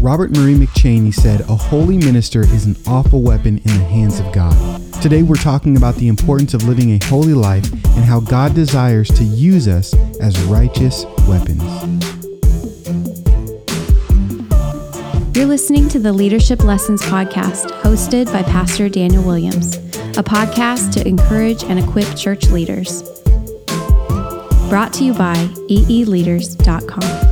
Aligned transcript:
Robert 0.00 0.34
Murray 0.34 0.54
McCheyne 0.54 1.12
said, 1.12 1.42
A 1.42 1.54
holy 1.54 1.98
minister 1.98 2.40
is 2.40 2.64
an 2.64 2.74
awful 2.86 3.20
weapon 3.20 3.58
in 3.58 3.64
the 3.64 3.84
hands 3.84 4.18
of 4.18 4.32
God. 4.32 4.80
Today 5.02 5.22
we're 5.22 5.34
talking 5.34 5.76
about 5.76 5.94
the 5.96 6.08
importance 6.08 6.54
of 6.54 6.64
living 6.64 6.92
a 6.92 7.04
holy 7.04 7.34
life 7.34 7.70
and 7.70 8.04
how 8.04 8.20
God 8.20 8.54
desires 8.54 9.08
to 9.08 9.24
use 9.24 9.68
us 9.68 9.94
as 10.18 10.40
righteous 10.44 11.04
weapons. 11.28 11.62
You're 15.36 15.46
listening 15.46 15.90
to 15.90 15.98
the 15.98 16.14
Leadership 16.14 16.64
Lessons 16.64 17.02
Podcast, 17.02 17.66
hosted 17.82 18.32
by 18.32 18.42
Pastor 18.42 18.88
Daniel 18.88 19.22
Williams, 19.22 19.76
a 20.16 20.22
podcast 20.22 20.94
to 20.94 21.06
encourage 21.06 21.62
and 21.64 21.78
equip 21.78 22.16
church 22.16 22.48
leaders. 22.48 23.02
Brought 24.70 24.94
to 24.94 25.04
you 25.04 25.12
by 25.12 25.34
eeleaders.com. 25.68 27.29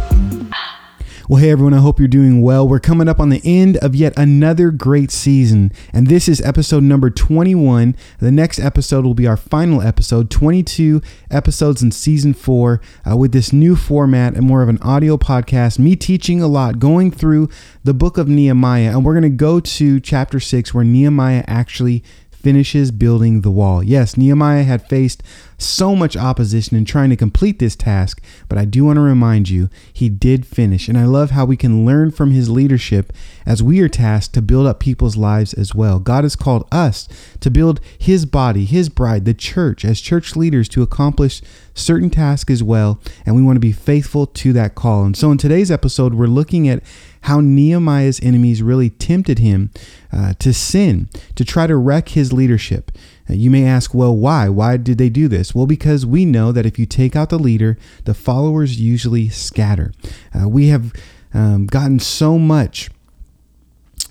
Well, 1.28 1.42
hey 1.42 1.50
everyone, 1.50 1.74
I 1.74 1.80
hope 1.80 1.98
you're 1.98 2.08
doing 2.08 2.40
well. 2.40 2.66
We're 2.66 2.80
coming 2.80 3.06
up 3.06 3.20
on 3.20 3.28
the 3.28 3.42
end 3.44 3.76
of 3.76 3.94
yet 3.94 4.14
another 4.16 4.70
great 4.70 5.10
season, 5.10 5.72
and 5.92 6.06
this 6.06 6.26
is 6.26 6.40
episode 6.40 6.84
number 6.84 7.10
21. 7.10 7.94
The 8.18 8.30
next 8.30 8.58
episode 8.58 9.04
will 9.04 9.12
be 9.12 9.26
our 9.26 9.36
final 9.36 9.82
episode, 9.82 10.30
22 10.30 11.02
episodes 11.30 11.82
in 11.82 11.90
season 11.90 12.32
four, 12.32 12.80
uh, 13.06 13.14
with 13.14 13.32
this 13.32 13.52
new 13.52 13.76
format 13.76 14.36
and 14.36 14.46
more 14.46 14.62
of 14.62 14.70
an 14.70 14.78
audio 14.80 15.18
podcast. 15.18 15.78
Me 15.78 15.96
teaching 15.96 16.40
a 16.40 16.48
lot, 16.48 16.78
going 16.78 17.10
through 17.10 17.50
the 17.84 17.92
book 17.92 18.16
of 18.16 18.26
Nehemiah, 18.26 18.88
and 18.88 19.04
we're 19.04 19.12
going 19.12 19.22
to 19.22 19.28
go 19.28 19.60
to 19.60 20.00
chapter 20.00 20.40
six 20.40 20.72
where 20.72 20.82
Nehemiah 20.82 21.44
actually 21.46 22.02
finishes 22.30 22.90
building 22.90 23.42
the 23.42 23.50
wall. 23.50 23.82
Yes, 23.82 24.16
Nehemiah 24.16 24.62
had 24.62 24.88
faced 24.88 25.22
so 25.58 25.96
much 25.96 26.16
opposition 26.16 26.76
in 26.76 26.84
trying 26.84 27.10
to 27.10 27.16
complete 27.16 27.58
this 27.58 27.74
task, 27.74 28.22
but 28.48 28.56
I 28.56 28.64
do 28.64 28.84
want 28.84 28.96
to 28.96 29.00
remind 29.02 29.48
you, 29.48 29.68
he 29.92 30.08
did 30.08 30.46
finish. 30.46 30.88
And 30.88 30.96
I 30.96 31.04
love 31.04 31.32
how 31.32 31.44
we 31.44 31.56
can 31.56 31.84
learn 31.84 32.12
from 32.12 32.30
his 32.30 32.48
leadership 32.48 33.12
as 33.44 33.62
we 33.62 33.80
are 33.80 33.88
tasked 33.88 34.34
to 34.34 34.42
build 34.42 34.66
up 34.66 34.78
people's 34.78 35.16
lives 35.16 35.52
as 35.52 35.74
well. 35.74 35.98
God 35.98 36.24
has 36.24 36.36
called 36.36 36.66
us 36.70 37.08
to 37.40 37.50
build 37.50 37.80
his 37.98 38.24
body, 38.24 38.64
his 38.64 38.88
bride, 38.88 39.24
the 39.24 39.34
church, 39.34 39.84
as 39.84 40.00
church 40.00 40.36
leaders 40.36 40.68
to 40.70 40.82
accomplish 40.82 41.42
certain 41.74 42.10
tasks 42.10 42.52
as 42.52 42.62
well. 42.62 43.00
And 43.26 43.34
we 43.34 43.42
want 43.42 43.56
to 43.56 43.60
be 43.60 43.72
faithful 43.72 44.26
to 44.26 44.52
that 44.52 44.74
call. 44.74 45.04
And 45.04 45.16
so 45.16 45.30
in 45.32 45.38
today's 45.38 45.70
episode, 45.70 46.14
we're 46.14 46.26
looking 46.26 46.68
at 46.68 46.82
how 47.22 47.40
Nehemiah's 47.40 48.20
enemies 48.20 48.62
really 48.62 48.90
tempted 48.90 49.38
him 49.38 49.70
uh, 50.12 50.34
to 50.38 50.52
sin, 50.52 51.08
to 51.34 51.44
try 51.44 51.66
to 51.66 51.76
wreck 51.76 52.10
his 52.10 52.32
leadership. 52.32 52.92
You 53.28 53.50
may 53.50 53.64
ask, 53.64 53.94
well, 53.94 54.16
why? 54.16 54.48
Why 54.48 54.76
did 54.76 54.98
they 54.98 55.08
do 55.08 55.28
this? 55.28 55.54
Well, 55.54 55.66
because 55.66 56.06
we 56.06 56.24
know 56.24 56.52
that 56.52 56.66
if 56.66 56.78
you 56.78 56.86
take 56.86 57.14
out 57.14 57.30
the 57.30 57.38
leader, 57.38 57.76
the 58.04 58.14
followers 58.14 58.80
usually 58.80 59.28
scatter. 59.28 59.92
Uh, 60.34 60.48
we 60.48 60.68
have 60.68 60.92
um, 61.34 61.66
gotten 61.66 61.98
so 61.98 62.38
much 62.38 62.90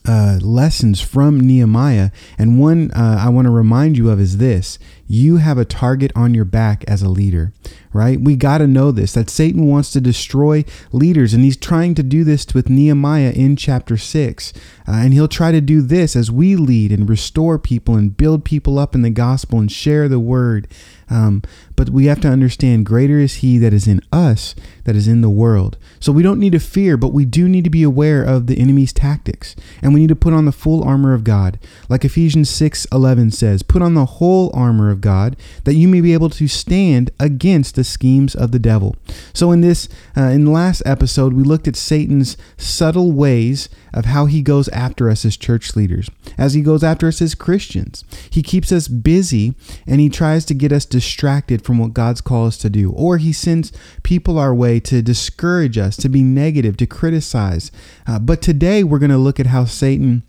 uh, 0.07 0.39
lessons 0.41 1.01
from 1.01 1.39
Nehemiah. 1.39 2.11
And 2.37 2.59
one 2.59 2.91
uh, 2.91 3.19
I 3.21 3.29
want 3.29 3.45
to 3.45 3.51
remind 3.51 3.97
you 3.97 4.09
of 4.09 4.19
is 4.19 4.37
this 4.37 4.79
you 5.07 5.37
have 5.37 5.57
a 5.57 5.65
target 5.65 6.11
on 6.15 6.33
your 6.33 6.45
back 6.45 6.83
as 6.85 7.01
a 7.01 7.09
leader, 7.09 7.53
right? 7.93 8.19
We 8.19 8.35
got 8.35 8.59
to 8.59 8.67
know 8.67 8.91
this 8.91 9.13
that 9.13 9.29
Satan 9.29 9.65
wants 9.65 9.91
to 9.91 10.01
destroy 10.01 10.65
leaders, 10.91 11.33
and 11.33 11.43
he's 11.43 11.57
trying 11.57 11.95
to 11.95 12.03
do 12.03 12.23
this 12.23 12.53
with 12.53 12.69
Nehemiah 12.69 13.31
in 13.31 13.55
chapter 13.55 13.97
6. 13.97 14.53
Uh, 14.87 14.91
and 14.91 15.13
he'll 15.13 15.27
try 15.27 15.51
to 15.51 15.61
do 15.61 15.81
this 15.81 16.15
as 16.15 16.31
we 16.31 16.55
lead 16.55 16.91
and 16.91 17.09
restore 17.09 17.57
people 17.57 17.95
and 17.95 18.17
build 18.17 18.45
people 18.45 18.77
up 18.77 18.95
in 18.95 19.01
the 19.01 19.09
gospel 19.09 19.59
and 19.59 19.71
share 19.71 20.07
the 20.07 20.19
word. 20.19 20.67
Um, 21.09 21.41
but 21.75 21.89
we 21.89 22.07
have 22.07 22.19
to 22.21 22.27
understand 22.27 22.85
greater 22.85 23.19
is 23.19 23.35
he 23.35 23.57
that 23.59 23.73
is 23.73 23.87
in 23.87 24.01
us 24.11 24.55
that 24.83 24.95
is 24.95 25.07
in 25.07 25.21
the 25.21 25.29
world. 25.29 25.77
So 25.99 26.11
we 26.11 26.23
don't 26.23 26.39
need 26.39 26.51
to 26.53 26.59
fear, 26.59 26.97
but 26.97 27.13
we 27.13 27.23
do 27.23 27.47
need 27.47 27.63
to 27.63 27.69
be 27.69 27.83
aware 27.83 28.23
of 28.23 28.47
the 28.47 28.59
enemy's 28.59 28.91
tactics. 28.91 29.55
And 29.81 29.93
we 29.93 30.01
need 30.01 30.09
to 30.09 30.15
put 30.15 30.33
on 30.33 30.45
the 30.45 30.51
full 30.51 30.83
armor 30.83 31.13
of 31.13 31.23
God. 31.23 31.59
Like 31.87 32.03
Ephesians 32.03 32.49
6 32.49 32.85
11 32.91 33.31
says, 33.31 33.63
Put 33.63 33.81
on 33.81 33.93
the 33.93 34.05
whole 34.05 34.51
armor 34.53 34.89
of 34.89 34.96
God 34.97 35.37
that 35.63 35.75
you 35.75 35.87
may 35.87 36.01
be 36.01 36.13
able 36.13 36.29
to 36.31 36.47
stand 36.47 37.11
against 37.19 37.75
the 37.75 37.83
schemes 37.83 38.35
of 38.35 38.51
the 38.51 38.59
devil. 38.59 38.95
So 39.33 39.51
in 39.51 39.61
this, 39.61 39.87
uh, 40.15 40.21
in 40.21 40.45
the 40.45 40.51
last 40.51 40.83
episode, 40.85 41.33
we 41.33 41.43
looked 41.43 41.67
at 41.67 41.75
Satan's 41.75 42.37
subtle 42.57 43.11
ways 43.11 43.69
of 43.93 44.05
how 44.05 44.25
he 44.25 44.41
goes 44.41 44.67
after 44.69 45.09
us 45.09 45.25
as 45.25 45.37
church 45.37 45.75
leaders, 45.75 46.09
as 46.37 46.53
he 46.53 46.61
goes 46.61 46.83
after 46.83 47.07
us 47.07 47.21
as 47.21 47.35
Christians. 47.35 48.03
He 48.29 48.43
keeps 48.43 48.71
us 48.71 48.87
busy 48.87 49.55
and 49.85 49.99
he 49.99 50.09
tries 50.09 50.45
to 50.45 50.53
get 50.53 50.71
us 50.71 50.85
distracted 50.85 51.63
from 51.63 51.77
what 51.77 51.93
God's 51.93 52.21
called 52.21 52.49
us 52.49 52.57
to 52.59 52.69
do, 52.69 52.91
or 52.91 53.17
he 53.17 53.33
sends 53.33 53.71
people 54.03 54.37
our 54.37 54.53
way 54.53 54.79
to 54.81 55.01
discourage 55.01 55.77
us, 55.77 55.97
to 55.97 56.09
be 56.09 56.23
negative, 56.23 56.77
to 56.77 56.87
criticize. 56.87 57.71
Uh, 58.05 58.19
but 58.19 58.41
today 58.41 58.83
we're 58.83 58.99
going 58.99 59.09
to 59.09 59.17
look 59.17 59.39
at 59.39 59.47
how 59.47 59.65
Satan 59.65 60.23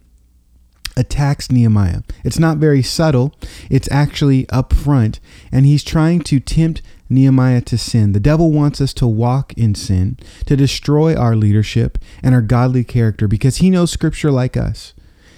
attacks 0.98 1.50
Nehemiah. 1.50 2.03
It's 2.25 2.38
not 2.38 2.59
very 2.59 2.82
subtle, 2.82 3.34
it's 3.70 3.91
actually 3.91 4.48
up 4.50 4.75
front, 4.75 5.20
and 5.53 5.64
he's 5.64 5.84
trying 5.84 6.20
to 6.22 6.41
tempt 6.41 6.82
Nehemiah 7.09 7.62
to 7.62 7.78
sin. 7.78 8.12
The 8.12 8.20
devil 8.20 8.50
wants 8.50 8.81
us 8.81 8.92
to 8.94 9.06
walk 9.06 9.54
in 9.54 9.75
sin, 9.75 10.19
to 10.47 10.56
destroy 10.56 11.14
our 11.14 11.36
leadership 11.36 11.98
and 12.22 12.34
our 12.34 12.42
godly 12.42 12.84
character 12.84 13.28
because 13.28 13.59
he 13.59 13.70
knows 13.70 13.91
scripture 13.91 14.31
like 14.31 14.56
us. 14.56 14.92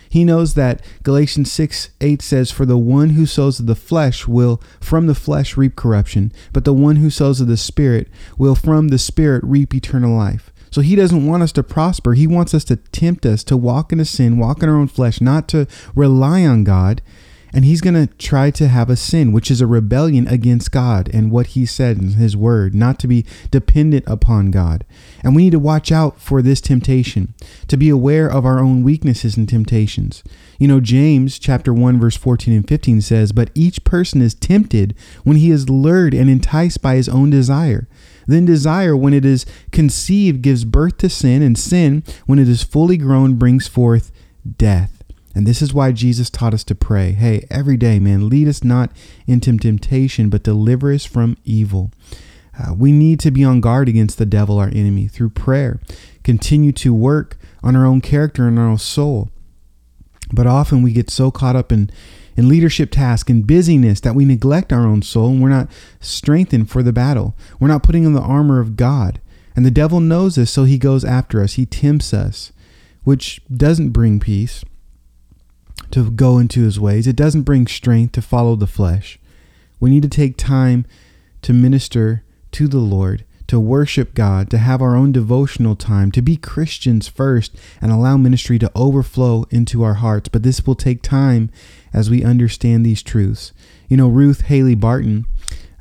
He 0.09 0.25
knows 0.25 0.54
that 0.54 0.84
Galatians 1.04 1.53
6 1.53 1.91
8 2.00 2.21
says, 2.21 2.50
For 2.50 2.66
the 2.66 2.77
one 2.77 3.10
who 3.10 3.27
sows 3.27 3.60
of 3.60 3.66
the 3.66 3.77
flesh 3.77 4.27
will 4.27 4.60
from 4.81 5.06
the 5.06 5.15
flesh 5.15 5.56
reap 5.56 5.77
corruption, 5.77 6.32
but 6.53 6.65
the 6.65 6.75
one 6.75 6.97
who 6.97 7.10
sows 7.10 7.41
of 7.41 7.47
the 7.47 7.56
Spirit 7.56 8.09
will 8.37 8.56
from 8.56 8.88
the 8.88 8.98
Spirit 8.98 9.44
reap 9.44 9.72
eternal 9.72 10.16
life. 10.16 10.53
So 10.71 10.81
he 10.81 10.95
doesn't 10.95 11.27
want 11.27 11.43
us 11.43 11.53
to 11.53 11.63
prosper. 11.63 12.15
He 12.15 12.27
wants 12.27 12.55
us 12.55 12.65
to 12.65 12.77
tempt 12.77 13.27
us 13.27 13.43
to 13.45 13.57
walk 13.57 13.93
into 13.93 14.05
sin, 14.05 14.39
walk 14.39 14.63
in 14.63 14.69
our 14.69 14.77
own 14.77 14.89
flesh, 14.89 15.21
not 15.21 15.49
to 15.49 15.67
rely 15.95 16.45
on 16.45 16.65
God. 16.65 17.03
And 17.53 17.65
he's 17.65 17.81
going 17.81 17.94
to 17.94 18.12
try 18.15 18.50
to 18.53 18.69
have 18.69 18.88
a 18.88 18.97
sin, 18.97 19.33
which 19.33 19.50
is 19.50 19.61
a 19.61 19.66
rebellion 19.66 20.28
against 20.28 20.71
God 20.71 21.11
and 21.12 21.31
what 21.31 21.49
he 21.49 21.66
said 21.66 21.99
in 21.99 22.11
his 22.12 22.37
word, 22.37 22.75
not 22.75 22.99
to 23.00 23.09
be 23.09 23.27
dependent 23.50 24.05
upon 24.06 24.50
God. 24.50 24.84
And 25.25 25.34
we 25.34 25.44
need 25.44 25.50
to 25.53 25.59
watch 25.59 25.91
out 25.91 26.21
for 26.21 26.43
this 26.43 26.60
temptation, 26.60 27.34
to 27.69 27.77
be 27.77 27.89
aware 27.89 28.31
of 28.31 28.44
our 28.44 28.60
own 28.60 28.83
weaknesses 28.83 29.37
and 29.37 29.49
temptations. 29.49 30.22
You 30.59 30.69
know, 30.69 30.81
James 30.81 31.39
chapter 31.39 31.75
1 31.75 31.99
verse 31.99 32.16
14 32.16 32.55
and 32.55 32.69
15 32.69 33.00
says, 33.00 33.33
"But 33.33 33.50
each 33.55 33.83
person 33.83 34.22
is 34.22 34.34
tempted 34.34 34.94
when 35.25 35.37
he 35.37 35.50
is 35.50 35.69
lured 35.69 36.15
and 36.15 36.31
enticed 36.31 36.83
by 36.83 36.97
his 36.97 37.09
own 37.09 37.31
desire. 37.31 37.89
Then 38.27 38.44
desire 38.44 38.97
when 38.97 39.12
it 39.15 39.25
is 39.25 39.47
conceived 39.72 40.43
gives 40.43 40.65
birth 40.65 40.99
to 40.99 41.09
sin, 41.09 41.43
and 41.43 41.59
sin 41.59 42.05
when 42.27 42.39
it 42.39 42.49
is 42.49 42.62
fully 42.62 42.97
grown 42.97 43.34
brings 43.34 43.66
forth 43.66 44.12
death." 44.59 45.00
And 45.35 45.47
this 45.47 45.63
is 45.63 45.73
why 45.73 45.93
Jesus 45.93 46.29
taught 46.29 46.55
us 46.55 46.65
to 46.65 46.75
pray. 46.75 47.13
Hey, 47.13 47.47
every 47.51 47.77
day, 47.77 47.99
man, 47.99 48.29
lead 48.29 48.49
us 48.49 48.65
not 48.65 48.91
into 49.27 49.57
temptation, 49.57 50.29
but 50.29 50.43
deliver 50.43 50.93
us 50.93 51.05
from 51.05 51.37
evil. 51.45 51.93
Uh, 52.59 52.75
we 52.75 52.91
need 52.91 53.21
to 53.21 53.31
be 53.31 53.45
on 53.45 53.61
guard 53.61 53.89
against 53.89 54.19
the 54.19 54.27
devil, 54.27 54.59
our 54.59 54.69
enemy, 54.69 55.07
through 55.07 55.31
prayer. 55.31 55.81
Continue 56.25 56.73
to 56.73 56.93
work 56.93 57.39
on 57.63 57.77
our 57.77 57.87
own 57.87 58.01
character 58.01 58.49
and 58.49 58.59
our 58.59 58.67
own 58.67 58.79
soul. 58.79 59.31
But 60.33 60.47
often 60.47 60.83
we 60.83 60.93
get 60.93 61.11
so 61.11 61.31
caught 61.31 61.57
up 61.57 61.73
in, 61.73 61.91
in 62.37 62.49
leadership 62.49 62.91
tasks 62.91 63.31
and 63.31 63.47
busyness 63.47 64.01
that 64.01 64.15
we 64.15 64.25
neglect 64.25 64.73
our 64.73 64.87
own 64.87 65.03
soul 65.03 65.29
and 65.29 65.43
we're 65.43 65.49
not 65.49 65.71
strengthened 66.01 66.71
for 66.71 66.83
the 66.83 66.93
battle. 66.93 67.37
We're 67.59 67.69
not 67.69 67.83
putting 67.83 68.05
on 68.05 68.15
the 68.15 68.21
armor 68.21 68.61
of 68.61 68.77
God. 68.77 69.21
And 69.57 69.65
the 69.65 69.71
devil 69.71 70.01
knows 70.01 70.37
this, 70.37 70.51
so 70.51 70.65
he 70.65 70.79
goes 70.79 71.05
after 71.05 71.43
us. 71.43 71.55
He 71.55 71.67
tempts 71.67 72.15
us, 72.15 72.53
which 73.05 73.41
doesn't 73.49 73.91
bring 73.91 74.21
peace 74.21 74.65
to 75.93 76.11
go 76.11 76.39
into 76.39 76.62
his 76.62 76.78
ways. 76.78 77.06
It 77.06 77.17
doesn't 77.17 77.43
bring 77.43 77.67
strength 77.67 78.12
to 78.12 78.23
follow 78.23 78.56
the 78.56 78.67
flesh. 78.67 79.19
We 79.78 79.91
need 79.91 80.03
to 80.03 80.09
take 80.09 80.37
time 80.37 80.84
to 81.43 81.53
minister 81.53 82.23
to 82.53 82.69
the 82.69 82.78
Lord, 82.78 83.25
to 83.47 83.59
worship 83.59 84.15
God, 84.15 84.51
to 84.51 84.59
have 84.59 84.83
our 84.83 84.95
own 84.95 85.13
devotional 85.13 85.75
time, 85.75 86.13
to 86.13 86.22
be 86.22 86.37
Christians 86.37 87.09
first 87.09 87.57
and 87.81 87.91
allow 87.91 88.16
ministry 88.16 88.59
to 88.59 88.71
overflow 88.75 89.45
into 89.51 89.83
our 89.83 89.95
hearts. 89.95 90.28
But 90.28 90.42
this 90.42 90.66
will 90.66 90.75
take 90.75 91.03
time 91.03 91.51
as 91.92 92.10
we 92.10 92.22
understand 92.22 92.84
these 92.84 93.03
truths. 93.03 93.53
You 93.89 93.97
know, 93.97 94.09
Ruth 94.09 94.42
Haley 94.42 94.75
Barton, 94.75 95.27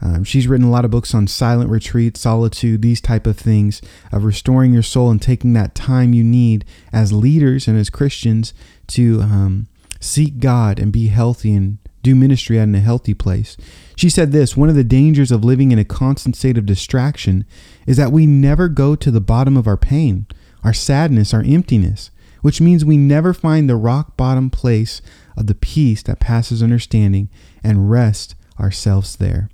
um, 0.01 0.23
she's 0.23 0.47
written 0.47 0.65
a 0.65 0.71
lot 0.71 0.85
of 0.85 0.91
books 0.91 1.13
on 1.13 1.27
silent 1.27 1.69
retreat, 1.69 2.15
solitude, 2.15 2.81
these 2.81 3.01
type 3.01 3.27
of 3.27 3.37
things 3.37 3.81
of 4.11 4.23
restoring 4.23 4.73
your 4.73 4.83
soul 4.83 5.11
and 5.11 5.21
taking 5.21 5.53
that 5.53 5.75
time 5.75 6.13
you 6.13 6.23
need 6.23 6.65
as 6.93 7.11
leaders 7.11 7.67
and 7.67 7.77
as 7.77 7.89
Christians 7.89 8.53
to 8.87 9.21
um, 9.21 9.67
seek 9.99 10.39
God 10.39 10.79
and 10.79 10.91
be 10.91 11.07
healthy 11.07 11.53
and 11.53 11.77
do 12.01 12.15
ministry 12.15 12.59
out 12.59 12.63
in 12.63 12.75
a 12.75 12.79
healthy 12.79 13.13
place. 13.13 13.57
She 13.95 14.09
said 14.09 14.31
this 14.31 14.55
one 14.55 14.69
of 14.69 14.75
the 14.75 14.83
dangers 14.83 15.31
of 15.31 15.43
living 15.43 15.71
in 15.71 15.79
a 15.79 15.85
constant 15.85 16.35
state 16.35 16.57
of 16.57 16.65
distraction 16.65 17.45
is 17.85 17.97
that 17.97 18.11
we 18.11 18.25
never 18.25 18.69
go 18.69 18.95
to 18.95 19.11
the 19.11 19.21
bottom 19.21 19.57
of 19.57 19.67
our 19.67 19.77
pain, 19.77 20.25
our 20.63 20.73
sadness, 20.73 21.33
our 21.33 21.43
emptiness, 21.43 22.11
which 22.41 22.61
means 22.61 22.85
we 22.85 22.97
never 22.97 23.33
find 23.33 23.69
the 23.69 23.75
rock 23.75 24.15
bottom 24.15 24.49
place 24.49 25.01
of 25.35 25.47
the 25.47 25.55
peace 25.55 26.01
that 26.03 26.19
passes 26.19 26.63
understanding 26.63 27.29
and 27.63 27.91
rest 27.91 28.35
ourselves 28.59 29.17
there. 29.17 29.49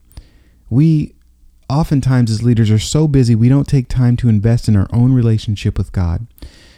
We 0.69 1.15
oftentimes, 1.69 2.29
as 2.29 2.43
leaders, 2.43 2.69
are 2.69 2.79
so 2.79 3.07
busy 3.07 3.33
we 3.33 3.49
don't 3.49 3.67
take 3.67 3.87
time 3.87 4.17
to 4.17 4.29
invest 4.29 4.67
in 4.67 4.75
our 4.75 4.87
own 4.93 5.13
relationship 5.13 5.77
with 5.77 5.91
God. 5.91 6.27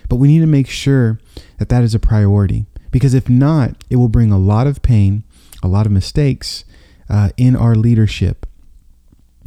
But 0.10 0.16
we 0.16 0.30
need 0.30 0.40
to 0.40 0.48
make 0.48 0.70
sure 0.70 1.20
that 1.58 1.68
that 1.68 1.84
is 1.84 1.94
a 1.94 2.00
priority 2.00 2.66
because 2.92 3.14
if 3.14 3.30
not, 3.30 3.84
it 3.90 3.98
will 3.98 4.10
bring 4.10 4.32
a 4.32 4.38
lot 4.38 4.68
of 4.68 4.82
pain, 4.82 5.24
a 5.62 5.68
lot 5.68 5.86
of 5.86 5.92
mistakes 5.92 6.66
uh, 7.10 7.30
in 7.38 7.56
our 7.56 7.76
leadership. 7.76 8.46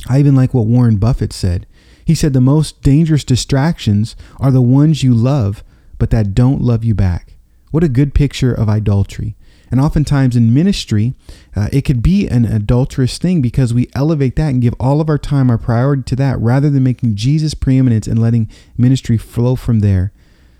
I 0.08 0.18
even 0.18 0.34
like 0.34 0.54
what 0.54 0.66
Warren 0.66 0.96
Buffett 0.96 1.32
said. 1.32 1.66
He 2.04 2.14
said 2.14 2.32
the 2.32 2.40
most 2.40 2.82
dangerous 2.82 3.24
distractions 3.24 4.16
are 4.38 4.50
the 4.50 4.62
ones 4.62 5.02
you 5.02 5.14
love, 5.14 5.62
but 5.98 6.10
that 6.10 6.34
don't 6.34 6.62
love 6.62 6.84
you 6.84 6.94
back. 6.94 7.36
What 7.70 7.84
a 7.84 7.88
good 7.88 8.14
picture 8.14 8.52
of 8.52 8.68
idolatry. 8.68 9.36
And 9.70 9.80
oftentimes 9.80 10.34
in 10.34 10.52
ministry, 10.52 11.14
uh, 11.54 11.68
it 11.72 11.82
could 11.82 12.02
be 12.02 12.26
an 12.26 12.44
adulterous 12.44 13.18
thing 13.18 13.40
because 13.40 13.72
we 13.72 13.88
elevate 13.94 14.34
that 14.36 14.48
and 14.48 14.60
give 14.60 14.74
all 14.80 15.00
of 15.00 15.08
our 15.08 15.18
time, 15.18 15.48
our 15.48 15.58
priority 15.58 16.02
to 16.04 16.16
that, 16.16 16.40
rather 16.40 16.68
than 16.68 16.82
making 16.82 17.14
Jesus 17.14 17.54
preeminence 17.54 18.08
and 18.08 18.20
letting 18.20 18.50
ministry 18.76 19.16
flow 19.16 19.54
from 19.54 19.78
there. 19.78 20.12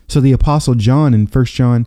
So 0.07 0.21
the 0.21 0.33
apostle 0.33 0.77
John 0.77 1.13
in 1.13 1.27
1 1.27 1.45
John 1.47 1.87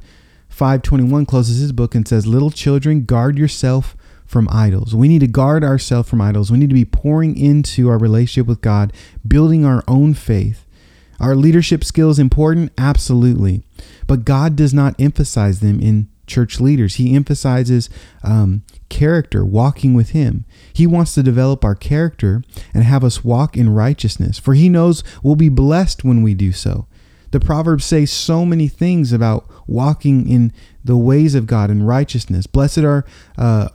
5:21 0.54 1.26
closes 1.26 1.60
his 1.60 1.72
book 1.72 1.96
and 1.96 2.08
says, 2.08 2.28
"Little 2.28 2.52
children, 2.52 3.06
guard 3.06 3.38
yourself 3.38 3.96
from 4.26 4.48
idols. 4.52 4.96
We 4.96 5.08
need 5.08 5.20
to 5.20 5.28
guard 5.28 5.64
ourselves 5.64 6.10
from 6.10 6.22
idols. 6.22 6.52
We 6.52 6.58
need 6.58 6.70
to 6.70 6.76
be 6.76 6.86
pouring 6.86 7.38
into 7.38 7.90
our 7.90 7.98
relationship 7.98 8.48
with 8.48 8.62
God, 8.62 8.92
building 9.28 9.64
our 9.64 9.84
own 9.88 10.14
faith. 10.14 10.66
Our 11.20 11.36
leadership 11.36 11.84
skills 11.84 12.20
important? 12.20 12.72
Absolutely. 12.78 13.64
But 14.08 14.26
God 14.26 14.56
does 14.56 14.74
not 14.74 15.00
emphasize 15.00 15.60
them 15.60 15.80
in 15.80 16.08
church 16.26 16.60
leaders. 16.60 16.96
He 16.96 17.16
emphasizes 17.16 17.90
um, 18.24 18.64
character, 18.90 19.46
walking 19.46 19.94
with 19.94 20.10
Him. 20.10 20.46
He 20.74 20.88
wants 20.88 21.14
to 21.14 21.24
develop 21.24 21.64
our 21.64 21.76
character 21.76 22.44
and 22.74 22.84
have 22.84 23.04
us 23.04 23.24
walk 23.24 23.56
in 23.56 23.70
righteousness, 23.70 24.40
for 24.40 24.54
He 24.54 24.68
knows 24.68 25.04
we'll 25.22 25.36
be 25.36 25.50
blessed 25.50 26.04
when 26.04 26.24
we 26.24 26.34
do 26.34 26.52
so. 26.52 26.88
The 27.34 27.40
Proverbs 27.40 27.84
say 27.84 28.06
so 28.06 28.46
many 28.46 28.68
things 28.68 29.12
about 29.12 29.50
walking 29.66 30.30
in 30.30 30.54
the 30.86 30.96
ways 30.96 31.34
of 31.34 31.48
God 31.48 31.72
and 31.72 31.88
righteousness. 31.88 32.46
Blessed 32.46 32.84
are 32.84 33.06
uh, 33.40 33.70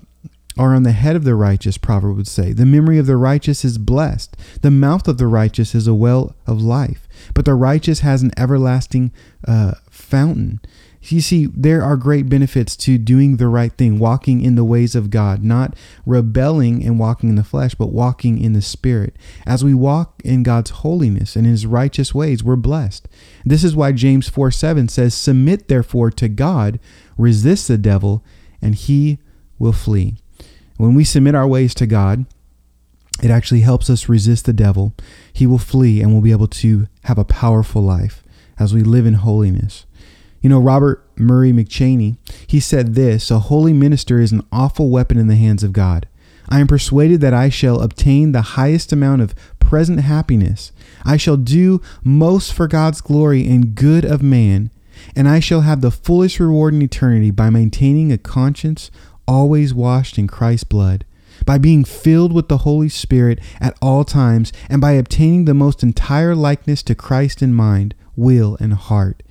are 0.57 0.77
on 0.77 0.85
the 0.85 0.93
head 0.93 1.17
of 1.17 1.25
the 1.25 1.35
righteous, 1.35 1.77
proverb 1.77 2.17
would 2.17 2.29
say. 2.29 2.53
The 2.53 2.65
memory 2.65 2.99
of 2.99 3.07
the 3.07 3.17
righteous 3.17 3.65
is 3.65 3.77
blessed. 3.77 4.37
The 4.63 4.71
mouth 4.71 5.09
of 5.09 5.19
the 5.19 5.27
righteous 5.27 5.75
is 5.75 5.89
a 5.89 5.95
well 5.95 6.37
of 6.47 6.63
life, 6.63 7.09
but 7.35 7.47
the 7.47 7.55
righteous 7.55 7.99
has 8.01 8.23
an 8.23 8.31
everlasting 8.37 9.11
uh, 9.49 9.75
fountain. 9.91 10.61
You 11.01 11.21
see, 11.21 11.47
there 11.47 11.83
are 11.83 11.97
great 11.97 12.29
benefits 12.29 12.77
to 12.79 12.99
doing 12.99 13.37
the 13.37 13.49
right 13.49 13.73
thing, 13.73 13.99
walking 13.99 14.43
in 14.43 14.57
the 14.57 14.65
ways 14.65 14.95
of 14.95 15.11
God, 15.11 15.45
not 15.45 15.75
rebelling 16.05 16.85
and 16.85 16.99
walking 16.99 17.29
in 17.29 17.37
the 17.37 17.45
flesh, 17.45 17.75
but 17.75 17.93
walking 17.93 18.39
in 18.43 18.53
the 18.53 18.63
Spirit. 18.63 19.15
As 19.47 19.65
we 19.65 19.75
walk 19.75 20.21
in 20.25 20.43
God's 20.43 20.71
holiness 20.71 21.37
and 21.37 21.47
His 21.47 21.67
righteous 21.67 22.15
ways, 22.15 22.43
we're 22.43 22.57
blessed. 22.57 23.09
This 23.45 23.63
is 23.63 23.77
why 23.77 23.93
James 23.93 24.29
4 24.29 24.51
7 24.51 24.89
says, 24.89 25.15
Submit 25.15 25.69
therefore 25.69 26.11
to 26.13 26.29
God, 26.29 26.81
resist 27.17 27.69
the 27.69 27.79
devil, 27.79 28.25
and 28.61 28.75
he 28.75 29.19
will 29.59 29.73
flee. 29.73 30.17
When 30.77 30.95
we 30.95 31.05
submit 31.05 31.35
our 31.35 31.47
ways 31.47 31.75
to 31.77 31.87
God, 31.87 32.27
it 33.23 33.31
actually 33.31 33.61
helps 33.61 33.91
us 33.91 34.09
resist 34.09 34.45
the 34.45 34.53
devil. 34.53 34.95
He 35.33 35.47
will 35.47 35.59
flee 35.59 36.01
and 36.01 36.13
we'll 36.13 36.23
be 36.23 36.31
able 36.31 36.49
to 36.49 36.87
have 37.05 37.19
a 37.19 37.25
powerful 37.25 37.83
life 37.83 38.23
as 38.59 38.73
we 38.73 38.83
live 38.83 39.07
in 39.07 39.15
holiness. 39.15 39.87
You 40.49 40.55
know, 40.55 40.61
Robert 40.61 41.05
Murray 41.15 41.53
McCheyne, 41.53 42.17
he 42.47 42.59
said 42.59 42.95
this 42.95 43.31
A 43.31 43.39
holy 43.39 43.75
minister 43.75 44.19
is 44.19 44.33
an 44.33 44.47
awful 44.51 44.89
weapon 44.89 45.19
in 45.19 45.27
the 45.27 45.37
hands 45.37 45.63
of 45.63 45.75
God. 45.75 46.09
I 46.49 46.61
am 46.61 46.67
persuaded 46.67 47.21
that 47.21 47.35
I 47.35 47.51
shall 47.51 47.83
obtain 47.83 48.33
the 48.33 48.57
highest 48.57 48.91
amount 48.91 49.21
of 49.21 49.35
present 49.59 50.01
happiness. 50.01 50.73
I 51.05 51.19
shall 51.19 51.37
do 51.37 51.83
most 52.03 52.55
for 52.55 52.67
God's 52.67 53.03
glory 53.03 53.47
and 53.47 53.75
good 53.75 54.07
of 54.07 54.23
man, 54.23 54.71
and 55.15 55.29
I 55.29 55.39
shall 55.39 55.61
have 55.61 55.83
the 55.83 55.91
fullest 55.91 56.41
reward 56.41 56.73
in 56.73 56.81
eternity 56.81 57.31
by 57.31 57.51
maintaining 57.51 58.11
a 58.11 58.17
conscience 58.17 58.91
always 59.27 59.75
washed 59.75 60.17
in 60.17 60.29
Christ's 60.29 60.65
blood, 60.65 61.05
by 61.45 61.59
being 61.59 61.85
filled 61.85 62.33
with 62.33 62.49
the 62.49 62.65
Holy 62.65 62.89
Spirit 62.89 63.39
at 63.61 63.77
all 63.83 64.03
times, 64.03 64.51
and 64.71 64.81
by 64.81 64.93
obtaining 64.93 65.45
the 65.45 65.53
most 65.53 65.83
entire 65.83 66.35
likeness 66.35 66.83
to 66.85 66.95
Christ 66.95 67.43
in 67.43 67.53
mind, 67.53 67.95
will, 68.17 68.57
and 68.61 68.73
heart, 68.73 69.23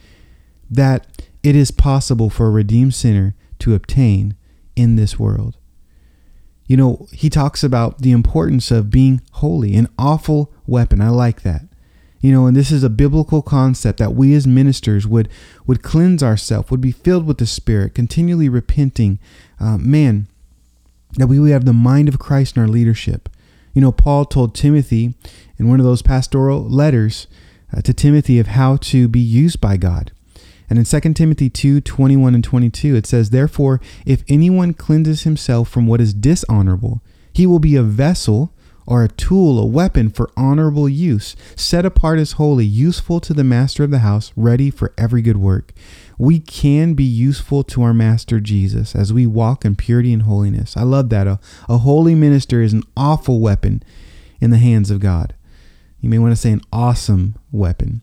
that 0.69 1.07
it 1.43 1.55
is 1.55 1.71
possible 1.71 2.29
for 2.29 2.47
a 2.47 2.51
redeemed 2.51 2.93
sinner 2.93 3.35
to 3.59 3.73
obtain 3.73 4.35
in 4.75 4.95
this 4.95 5.17
world. 5.17 5.57
You 6.67 6.75
know, 6.75 7.07
he 7.13 7.29
talks 7.29 7.63
about 7.63 8.01
the 8.01 8.11
importance 8.11 8.71
of 8.71 8.91
being 8.91 9.21
holy, 9.31 9.75
an 9.75 9.87
awful 9.97 10.53
weapon. 10.65 11.01
I 11.01 11.09
like 11.09 11.41
that. 11.43 11.61
You 12.19 12.31
know, 12.31 12.45
and 12.45 12.57
this 12.57 12.71
is 12.71 12.83
a 12.83 12.89
biblical 12.89 13.41
concept 13.41 13.99
that 13.99 14.13
we 14.13 14.33
as 14.33 14.47
ministers 14.47 15.07
would 15.07 15.29
would 15.65 15.83
cleanse 15.83 16.23
ourselves, 16.23 16.69
would 16.71 16.81
be 16.81 16.91
filled 16.91 17.25
with 17.25 17.37
the 17.37 17.45
Spirit, 17.45 17.93
continually 17.93 18.49
repenting. 18.49 19.19
Uh, 19.59 19.77
man, 19.77 20.27
that 21.13 21.27
we 21.27 21.39
would 21.39 21.51
have 21.51 21.65
the 21.65 21.73
mind 21.73 22.09
of 22.09 22.19
Christ 22.19 22.57
in 22.57 22.61
our 22.61 22.67
leadership. 22.67 23.29
You 23.73 23.81
know, 23.81 23.91
Paul 23.91 24.25
told 24.25 24.55
Timothy 24.55 25.13
in 25.57 25.69
one 25.69 25.79
of 25.79 25.85
those 25.85 26.01
pastoral 26.01 26.67
letters 26.67 27.27
uh, 27.75 27.81
to 27.81 27.93
Timothy 27.93 28.39
of 28.39 28.47
how 28.47 28.77
to 28.77 29.07
be 29.07 29.19
used 29.19 29.61
by 29.61 29.77
God. 29.77 30.11
And 30.69 30.77
in 30.77 30.85
2 30.85 31.13
Timothy 31.13 31.49
2 31.49 31.81
21 31.81 32.35
and 32.35 32.43
22, 32.43 32.95
it 32.95 33.05
says, 33.05 33.29
Therefore, 33.29 33.79
if 34.05 34.23
anyone 34.27 34.73
cleanses 34.73 35.23
himself 35.23 35.69
from 35.69 35.87
what 35.87 36.01
is 36.01 36.13
dishonorable, 36.13 37.01
he 37.31 37.45
will 37.45 37.59
be 37.59 37.75
a 37.75 37.83
vessel 37.83 38.53
or 38.87 39.03
a 39.03 39.09
tool, 39.09 39.59
a 39.59 39.65
weapon 39.65 40.09
for 40.09 40.31
honorable 40.37 40.87
use, 40.87 41.35
set 41.57 41.85
apart 41.85 42.17
as 42.17 42.33
holy, 42.33 42.65
useful 42.65 43.19
to 43.19 43.33
the 43.33 43.43
master 43.43 43.83
of 43.83 43.91
the 43.91 43.99
house, 43.99 44.31
ready 44.37 44.71
for 44.71 44.93
every 44.97 45.21
good 45.21 45.37
work. 45.37 45.73
We 46.17 46.39
can 46.39 46.93
be 46.93 47.03
useful 47.03 47.63
to 47.65 47.83
our 47.83 47.93
master 47.93 48.39
Jesus 48.39 48.95
as 48.95 49.11
we 49.11 49.27
walk 49.27 49.65
in 49.65 49.75
purity 49.75 50.13
and 50.13 50.23
holiness. 50.23 50.77
I 50.77 50.83
love 50.83 51.09
that. 51.09 51.27
A, 51.27 51.39
a 51.67 51.79
holy 51.79 52.15
minister 52.15 52.61
is 52.61 52.71
an 52.71 52.83
awful 52.95 53.41
weapon 53.41 53.83
in 54.39 54.51
the 54.51 54.57
hands 54.57 54.89
of 54.89 55.01
God. 55.01 55.35
You 55.99 56.09
may 56.09 56.17
want 56.17 56.31
to 56.31 56.37
say 56.37 56.51
an 56.51 56.61
awesome 56.71 57.35
weapon. 57.51 58.01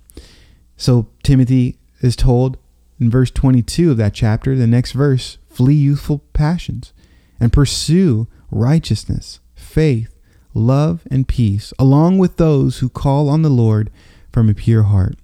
So 0.77 1.09
Timothy 1.23 1.79
is 2.05 2.17
told 2.17 2.59
in 3.01 3.11
verse 3.11 3.31
22 3.31 3.91
of 3.91 3.97
that 3.97 4.15
chapter, 4.15 4.55
the 4.55 4.67
next 4.67 4.93
verse, 4.93 5.39
flee 5.49 5.75
youthful 5.75 6.21
passions 6.33 6.93
and 7.41 7.53
pursue 7.53 8.29
righteousness, 8.51 9.41
faith, 9.55 10.15
love, 10.53 11.03
and 11.11 11.27
peace, 11.27 11.73
along 11.79 12.19
with 12.19 12.37
those 12.37 12.79
who 12.79 12.89
call 12.89 13.29
on 13.29 13.43
the 13.43 13.49
Lord 13.49 13.91
from 14.33 14.49
a 14.49 14.55
pure 14.55 14.85
heart. 14.85 15.17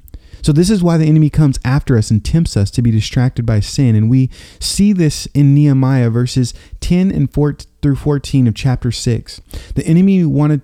So, 0.42 0.52
this 0.52 0.70
is 0.70 0.82
why 0.82 0.96
the 0.96 1.04
enemy 1.04 1.28
comes 1.28 1.58
after 1.66 1.98
us 1.98 2.10
and 2.10 2.24
tempts 2.24 2.56
us 2.56 2.70
to 2.70 2.82
be 2.82 2.90
distracted 2.90 3.44
by 3.44 3.60
sin. 3.60 3.94
And 3.94 4.08
we 4.08 4.30
see 4.58 4.94
this 4.94 5.26
in 5.34 5.54
Nehemiah 5.54 6.08
verses 6.08 6.54
10 6.80 7.10
and 7.10 7.30
4 7.30 7.58
through 7.82 7.96
14 7.96 8.46
of 8.46 8.54
chapter 8.54 8.90
6. 8.90 9.40
The 9.74 9.86
enemy 9.86 10.24
wanted 10.24 10.62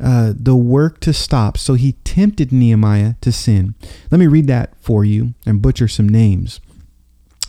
uh, 0.00 0.32
the 0.36 0.56
work 0.56 1.00
to 1.00 1.12
stop, 1.12 1.58
so 1.58 1.74
he 1.74 1.92
tempted 2.04 2.52
Nehemiah 2.52 3.14
to 3.20 3.32
sin. 3.32 3.74
Let 4.10 4.18
me 4.18 4.26
read 4.26 4.46
that 4.46 4.74
for 4.80 5.04
you 5.04 5.34
and 5.44 5.62
butcher 5.62 5.88
some 5.88 6.08
names. 6.08 6.60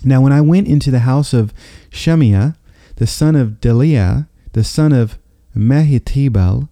Now, 0.03 0.21
when 0.21 0.33
I 0.33 0.41
went 0.41 0.67
into 0.67 0.91
the 0.91 0.99
house 0.99 1.33
of 1.33 1.53
Shemaiah, 1.89 2.55
the 2.95 3.07
son 3.07 3.35
of 3.35 3.59
Delaiah, 3.59 4.27
the 4.53 4.63
son 4.63 4.93
of 4.93 5.17
Mehetabel, 5.55 6.69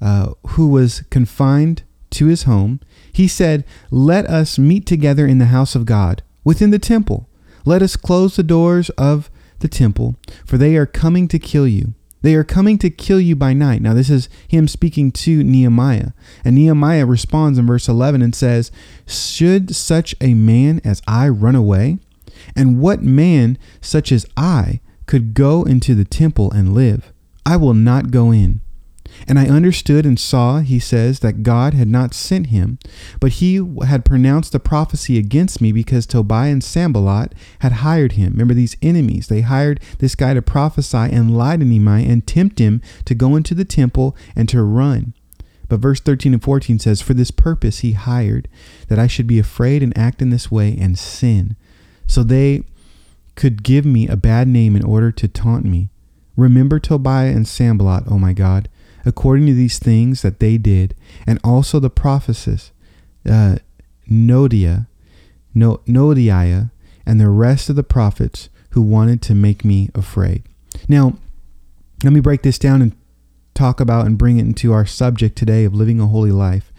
uh, 0.00 0.32
who 0.48 0.68
was 0.68 1.02
confined 1.10 1.82
to 2.10 2.26
his 2.26 2.44
home, 2.44 2.80
he 3.12 3.26
said, 3.28 3.64
Let 3.90 4.26
us 4.26 4.58
meet 4.58 4.86
together 4.86 5.26
in 5.26 5.38
the 5.38 5.46
house 5.46 5.74
of 5.74 5.86
God, 5.86 6.22
within 6.44 6.70
the 6.70 6.78
temple. 6.78 7.28
Let 7.64 7.82
us 7.82 7.96
close 7.96 8.36
the 8.36 8.42
doors 8.42 8.90
of 8.90 9.30
the 9.60 9.68
temple, 9.68 10.16
for 10.44 10.58
they 10.58 10.76
are 10.76 10.86
coming 10.86 11.28
to 11.28 11.38
kill 11.38 11.66
you. 11.66 11.94
They 12.22 12.34
are 12.34 12.44
coming 12.44 12.78
to 12.78 12.90
kill 12.90 13.20
you 13.20 13.34
by 13.34 13.52
night. 13.52 13.80
Now, 13.80 13.94
this 13.94 14.10
is 14.10 14.28
him 14.46 14.68
speaking 14.68 15.10
to 15.12 15.42
Nehemiah. 15.42 16.10
And 16.44 16.54
Nehemiah 16.54 17.06
responds 17.06 17.58
in 17.58 17.66
verse 17.66 17.88
11 17.88 18.20
and 18.22 18.34
says, 18.34 18.70
Should 19.06 19.74
such 19.74 20.14
a 20.20 20.34
man 20.34 20.80
as 20.84 21.00
I 21.06 21.28
run 21.28 21.54
away? 21.54 21.98
And 22.54 22.80
what 22.80 23.02
man 23.02 23.58
such 23.80 24.12
as 24.12 24.26
I 24.36 24.80
could 25.06 25.34
go 25.34 25.62
into 25.62 25.94
the 25.94 26.04
temple 26.04 26.50
and 26.50 26.74
live? 26.74 27.12
I 27.46 27.56
will 27.56 27.74
not 27.74 28.10
go 28.10 28.30
in. 28.30 28.60
And 29.26 29.38
I 29.38 29.46
understood 29.46 30.06
and 30.06 30.18
saw, 30.18 30.60
he 30.60 30.78
says, 30.78 31.20
that 31.20 31.42
God 31.42 31.74
had 31.74 31.88
not 31.88 32.14
sent 32.14 32.46
him, 32.46 32.78
but 33.20 33.32
he 33.32 33.56
had 33.86 34.04
pronounced 34.04 34.52
the 34.52 34.60
prophecy 34.60 35.18
against 35.18 35.60
me 35.60 35.72
because 35.72 36.06
Tobiah 36.06 36.52
and 36.52 36.64
Sanballat 36.64 37.34
had 37.60 37.72
hired 37.72 38.12
him. 38.12 38.32
Remember 38.32 38.54
these 38.54 38.76
enemies. 38.82 39.28
They 39.28 39.42
hired 39.42 39.80
this 39.98 40.14
guy 40.14 40.34
to 40.34 40.42
prophesy 40.42 40.96
and 40.96 41.36
lie 41.36 41.56
to 41.56 41.64
Nehemiah 41.64 42.06
and 42.06 42.26
tempt 42.26 42.58
him 42.58 42.80
to 43.04 43.14
go 43.14 43.36
into 43.36 43.54
the 43.54 43.64
temple 43.64 44.16
and 44.34 44.48
to 44.48 44.62
run. 44.62 45.14
But 45.68 45.80
verse 45.80 46.00
13 46.00 46.34
and 46.34 46.42
14 46.42 46.80
says, 46.80 47.00
For 47.00 47.14
this 47.14 47.30
purpose 47.30 47.78
he 47.78 47.92
hired, 47.92 48.48
that 48.88 48.98
I 48.98 49.06
should 49.06 49.28
be 49.28 49.38
afraid 49.38 49.82
and 49.82 49.96
act 49.96 50.20
in 50.20 50.30
this 50.30 50.50
way 50.50 50.76
and 50.78 50.98
sin. 50.98 51.54
So 52.08 52.24
they 52.24 52.64
could 53.36 53.62
give 53.62 53.86
me 53.86 54.08
a 54.08 54.16
bad 54.16 54.48
name 54.48 54.74
in 54.74 54.84
order 54.84 55.12
to 55.12 55.28
taunt 55.28 55.64
me. 55.64 55.88
Remember 56.36 56.80
Tobiah 56.80 57.30
and 57.30 57.46
Sanballat, 57.46 58.04
O 58.10 58.18
my 58.18 58.32
God, 58.32 58.68
according 59.04 59.46
to 59.46 59.54
these 59.54 59.78
things 59.78 60.22
that 60.22 60.40
they 60.40 60.58
did, 60.58 60.94
and 61.26 61.38
also 61.42 61.78
the 61.78 61.90
prophetess 61.90 62.72
uh, 63.28 63.56
Noadiah, 64.10 64.86
no- 65.54 65.80
and 67.06 67.20
the 67.20 67.28
rest 67.28 67.68
of 67.68 67.76
the 67.76 67.82
prophets 67.82 68.48
who 68.70 68.82
wanted 68.82 69.20
to 69.22 69.34
make 69.34 69.64
me 69.64 69.90
afraid. 69.94 70.42
Now, 70.88 71.16
let 72.04 72.12
me 72.12 72.20
break 72.20 72.42
this 72.42 72.58
down 72.58 72.82
and 72.82 72.96
talk 73.54 73.80
about 73.80 74.06
and 74.06 74.16
bring 74.16 74.38
it 74.38 74.42
into 74.42 74.72
our 74.72 74.86
subject 74.86 75.36
today 75.36 75.64
of 75.64 75.74
living 75.74 76.00
a 76.00 76.06
holy 76.06 76.32
life. 76.32 76.69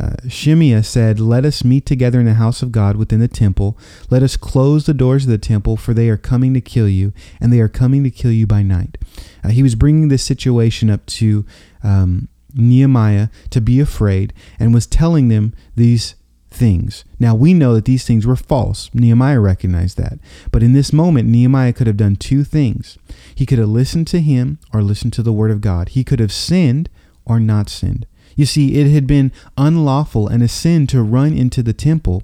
Uh, 0.00 0.28
Shimei 0.28 0.80
said, 0.82 1.20
Let 1.20 1.44
us 1.44 1.64
meet 1.64 1.84
together 1.84 2.20
in 2.20 2.26
the 2.26 2.34
house 2.34 2.62
of 2.62 2.72
God 2.72 2.96
within 2.96 3.20
the 3.20 3.28
temple. 3.28 3.76
Let 4.08 4.22
us 4.22 4.36
close 4.36 4.86
the 4.86 4.94
doors 4.94 5.24
of 5.24 5.30
the 5.30 5.38
temple, 5.38 5.76
for 5.76 5.92
they 5.92 6.08
are 6.08 6.16
coming 6.16 6.54
to 6.54 6.60
kill 6.60 6.88
you, 6.88 7.12
and 7.40 7.52
they 7.52 7.60
are 7.60 7.68
coming 7.68 8.02
to 8.04 8.10
kill 8.10 8.32
you 8.32 8.46
by 8.46 8.62
night. 8.62 8.96
Uh, 9.44 9.48
he 9.50 9.62
was 9.62 9.74
bringing 9.74 10.08
this 10.08 10.22
situation 10.22 10.88
up 10.88 11.04
to 11.06 11.44
um, 11.82 12.28
Nehemiah 12.54 13.28
to 13.50 13.60
be 13.60 13.80
afraid 13.80 14.32
and 14.58 14.72
was 14.72 14.86
telling 14.86 15.28
them 15.28 15.54
these 15.76 16.14
things. 16.50 17.04
Now 17.18 17.34
we 17.34 17.54
know 17.54 17.74
that 17.74 17.84
these 17.84 18.04
things 18.04 18.26
were 18.26 18.36
false. 18.36 18.90
Nehemiah 18.94 19.40
recognized 19.40 19.96
that. 19.98 20.18
But 20.50 20.62
in 20.62 20.72
this 20.72 20.92
moment, 20.92 21.28
Nehemiah 21.28 21.72
could 21.72 21.86
have 21.86 21.96
done 21.96 22.16
two 22.16 22.42
things. 22.42 22.98
He 23.34 23.46
could 23.46 23.58
have 23.58 23.68
listened 23.68 24.06
to 24.08 24.20
him 24.20 24.58
or 24.72 24.82
listened 24.82 25.12
to 25.14 25.22
the 25.22 25.32
word 25.32 25.50
of 25.50 25.60
God. 25.60 25.90
He 25.90 26.04
could 26.04 26.20
have 26.20 26.32
sinned 26.32 26.88
or 27.24 27.38
not 27.38 27.68
sinned. 27.68 28.06
You 28.36 28.46
see, 28.46 28.76
it 28.80 28.90
had 28.90 29.06
been 29.06 29.32
unlawful 29.56 30.28
and 30.28 30.42
a 30.42 30.48
sin 30.48 30.86
to 30.88 31.02
run 31.02 31.32
into 31.32 31.62
the 31.62 31.72
temple. 31.72 32.22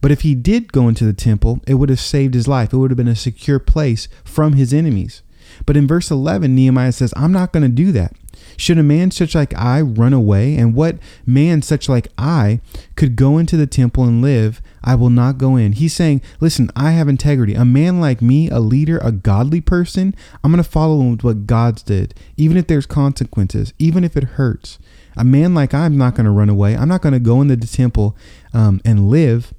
But 0.00 0.10
if 0.10 0.22
he 0.22 0.34
did 0.34 0.72
go 0.72 0.88
into 0.88 1.04
the 1.04 1.12
temple, 1.12 1.60
it 1.66 1.74
would 1.74 1.88
have 1.88 2.00
saved 2.00 2.34
his 2.34 2.48
life. 2.48 2.72
It 2.72 2.76
would 2.76 2.90
have 2.90 2.96
been 2.96 3.08
a 3.08 3.16
secure 3.16 3.58
place 3.58 4.08
from 4.24 4.54
his 4.54 4.74
enemies. 4.74 5.22
But 5.64 5.76
in 5.76 5.86
verse 5.86 6.10
11, 6.10 6.54
Nehemiah 6.54 6.92
says, 6.92 7.14
I'm 7.16 7.32
not 7.32 7.52
going 7.52 7.62
to 7.62 7.68
do 7.68 7.92
that. 7.92 8.14
Should 8.56 8.78
a 8.78 8.82
man 8.82 9.10
such 9.10 9.34
like 9.34 9.54
I 9.54 9.80
run 9.80 10.12
away? 10.12 10.56
And 10.56 10.74
what 10.74 10.98
man 11.26 11.62
such 11.62 11.88
like 11.88 12.08
I 12.18 12.60
could 12.96 13.16
go 13.16 13.38
into 13.38 13.56
the 13.56 13.66
temple 13.66 14.04
and 14.04 14.22
live? 14.22 14.60
I 14.84 14.94
will 14.94 15.10
not 15.10 15.38
go 15.38 15.56
in. 15.56 15.72
He's 15.72 15.94
saying, 15.94 16.22
Listen, 16.40 16.70
I 16.74 16.90
have 16.92 17.08
integrity. 17.08 17.54
A 17.54 17.64
man 17.64 18.00
like 18.00 18.20
me, 18.20 18.50
a 18.50 18.58
leader, 18.58 18.98
a 18.98 19.12
godly 19.12 19.60
person, 19.60 20.14
I'm 20.42 20.50
going 20.50 20.62
to 20.62 20.68
follow 20.68 21.00
what 21.16 21.46
God's 21.46 21.82
did, 21.82 22.14
even 22.36 22.56
if 22.56 22.66
there's 22.66 22.86
consequences, 22.86 23.72
even 23.78 24.04
if 24.04 24.16
it 24.16 24.24
hurts. 24.24 24.78
A 25.16 25.24
man 25.24 25.54
like 25.54 25.74
I'm 25.74 25.96
not 25.96 26.14
going 26.14 26.24
to 26.24 26.30
run 26.30 26.48
away. 26.48 26.76
I'm 26.76 26.88
not 26.88 27.02
going 27.02 27.12
to 27.12 27.20
go 27.20 27.40
into 27.40 27.56
the 27.56 27.66
temple 27.66 28.16
um, 28.52 28.80
and 28.84 29.08
live 29.08 29.52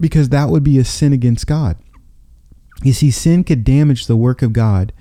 because 0.00 0.30
that 0.30 0.48
would 0.48 0.64
be 0.64 0.78
a 0.78 0.84
sin 0.84 1.12
against 1.12 1.46
God. 1.46 1.76
You 2.82 2.92
see, 2.92 3.10
sin 3.10 3.44
could 3.44 3.64
damage 3.64 4.06
the 4.06 4.16
work 4.16 4.42
of 4.42 4.52
God 4.52 4.92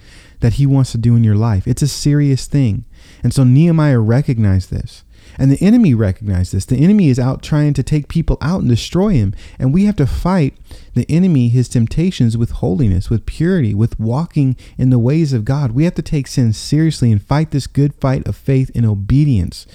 that 0.41 0.53
he 0.53 0.65
wants 0.65 0.91
to 0.91 0.97
do 0.97 1.15
in 1.15 1.23
your 1.23 1.35
life. 1.35 1.67
It's 1.67 1.81
a 1.81 1.87
serious 1.87 2.47
thing. 2.47 2.85
And 3.23 3.33
so 3.33 3.43
Nehemiah 3.43 3.99
recognized 3.99 4.69
this. 4.71 5.03
And 5.37 5.51
the 5.51 5.65
enemy 5.65 5.93
recognized 5.93 6.53
this. 6.53 6.65
The 6.65 6.77
enemy 6.77 7.09
is 7.09 7.19
out 7.19 7.41
trying 7.41 7.73
to 7.73 7.83
take 7.83 8.07
people 8.07 8.37
out 8.41 8.61
and 8.61 8.69
destroy 8.69 9.09
him. 9.09 9.33
And 9.57 9.73
we 9.73 9.85
have 9.85 9.95
to 9.97 10.05
fight 10.05 10.55
the 10.93 11.09
enemy, 11.09 11.49
his 11.49 11.67
temptations, 11.67 12.37
with 12.37 12.51
holiness, 12.51 13.09
with 13.09 13.25
purity, 13.25 13.73
with 13.73 13.99
walking 13.99 14.55
in 14.77 14.89
the 14.89 14.99
ways 14.99 15.33
of 15.33 15.45
God. 15.45 15.71
We 15.71 15.85
have 15.85 15.95
to 15.95 16.01
take 16.01 16.27
sin 16.27 16.53
seriously 16.53 17.11
and 17.11 17.21
fight 17.21 17.51
this 17.51 17.67
good 17.67 17.95
fight 17.95 18.27
of 18.27 18.35
faith 18.35 18.71
and 18.75 18.85
obedience. 18.85 19.65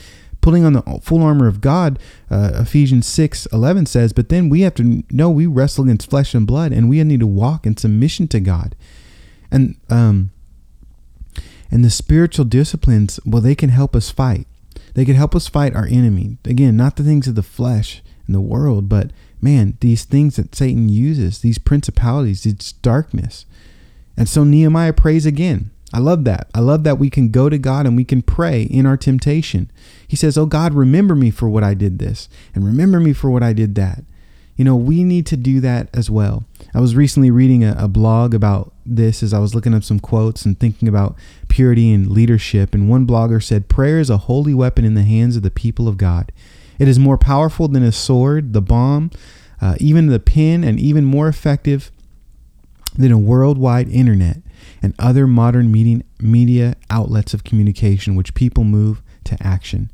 Putting 0.40 0.64
on 0.64 0.74
the 0.74 0.82
full 1.02 1.22
armor 1.22 1.48
of 1.48 1.60
God, 1.60 1.98
uh, 2.30 2.52
Ephesians 2.54 3.06
6 3.06 3.46
11 3.46 3.86
says, 3.86 4.12
But 4.12 4.28
then 4.28 4.48
we 4.48 4.60
have 4.60 4.74
to 4.74 5.02
know 5.10 5.30
we 5.30 5.46
wrestle 5.46 5.84
against 5.84 6.08
flesh 6.08 6.32
and 6.32 6.46
blood, 6.46 6.72
and 6.72 6.88
we 6.88 7.02
need 7.02 7.20
to 7.20 7.26
walk 7.26 7.66
in 7.66 7.76
submission 7.76 8.28
to 8.28 8.40
God. 8.40 8.76
And 9.50 9.76
um, 9.90 10.30
and 11.70 11.84
the 11.84 11.90
spiritual 11.90 12.44
disciplines, 12.44 13.20
well, 13.26 13.42
they 13.42 13.54
can 13.54 13.70
help 13.70 13.94
us 13.94 14.10
fight. 14.10 14.46
They 14.98 15.04
could 15.04 15.14
help 15.14 15.36
us 15.36 15.46
fight 15.46 15.76
our 15.76 15.86
enemy. 15.86 16.38
Again, 16.44 16.76
not 16.76 16.96
the 16.96 17.04
things 17.04 17.28
of 17.28 17.36
the 17.36 17.42
flesh 17.44 18.02
and 18.26 18.34
the 18.34 18.40
world, 18.40 18.88
but 18.88 19.12
man, 19.40 19.78
these 19.78 20.02
things 20.02 20.34
that 20.34 20.56
Satan 20.56 20.88
uses, 20.88 21.38
these 21.38 21.56
principalities, 21.56 22.44
it's 22.44 22.72
darkness. 22.72 23.46
And 24.16 24.28
so 24.28 24.42
Nehemiah 24.42 24.92
prays 24.92 25.24
again. 25.24 25.70
I 25.94 26.00
love 26.00 26.24
that. 26.24 26.50
I 26.52 26.58
love 26.58 26.82
that 26.82 26.98
we 26.98 27.10
can 27.10 27.28
go 27.28 27.48
to 27.48 27.58
God 27.58 27.86
and 27.86 27.96
we 27.96 28.02
can 28.02 28.22
pray 28.22 28.62
in 28.62 28.86
our 28.86 28.96
temptation. 28.96 29.70
He 30.08 30.16
says, 30.16 30.36
Oh 30.36 30.46
God, 30.46 30.74
remember 30.74 31.14
me 31.14 31.30
for 31.30 31.48
what 31.48 31.62
I 31.62 31.74
did 31.74 32.00
this, 32.00 32.28
and 32.52 32.66
remember 32.66 32.98
me 32.98 33.12
for 33.12 33.30
what 33.30 33.44
I 33.44 33.52
did 33.52 33.76
that. 33.76 34.02
You 34.56 34.64
know, 34.64 34.74
we 34.74 35.04
need 35.04 35.26
to 35.26 35.36
do 35.36 35.60
that 35.60 35.90
as 35.94 36.10
well. 36.10 36.44
I 36.74 36.80
was 36.80 36.96
recently 36.96 37.30
reading 37.30 37.62
a, 37.62 37.76
a, 37.78 37.86
blog 37.86 38.34
about 38.34 38.74
this 38.84 39.22
as 39.22 39.32
I 39.32 39.38
was 39.38 39.54
looking 39.54 39.72
up 39.72 39.84
some 39.84 40.00
quotes 40.00 40.44
and 40.44 40.58
thinking 40.58 40.88
about 40.88 41.14
purity 41.48 41.92
and 41.92 42.10
leadership. 42.10 42.74
And 42.74 42.88
one 42.88 43.06
blogger 43.06 43.42
said, 43.42 43.68
Prayer 43.68 43.98
is 43.98 44.10
a 44.10 44.18
holy 44.18 44.54
weapon 44.54 44.84
in 44.84 44.94
the 44.94 45.02
hands 45.02 45.36
of 45.36 45.42
the 45.42 45.50
people 45.50 45.88
of 45.88 45.96
God. 45.96 46.32
It 46.78 46.88
is 46.88 46.98
more 46.98 47.18
powerful 47.18 47.68
than 47.68 47.82
a 47.82 47.92
sword, 47.92 48.52
the 48.52 48.62
bomb, 48.62 49.10
uh, 49.60 49.74
even 49.80 50.06
the 50.06 50.20
pen, 50.20 50.62
and 50.62 50.78
even 50.78 51.04
more 51.04 51.28
effective 51.28 51.90
than 52.96 53.12
a 53.12 53.18
worldwide 53.18 53.88
internet 53.88 54.38
and 54.82 54.94
other 54.98 55.26
modern 55.26 55.70
media, 55.70 56.02
media 56.20 56.76
outlets 56.90 57.34
of 57.34 57.44
communication, 57.44 58.14
which 58.14 58.34
people 58.34 58.64
move 58.64 59.02
to 59.24 59.36
action. 59.40 59.90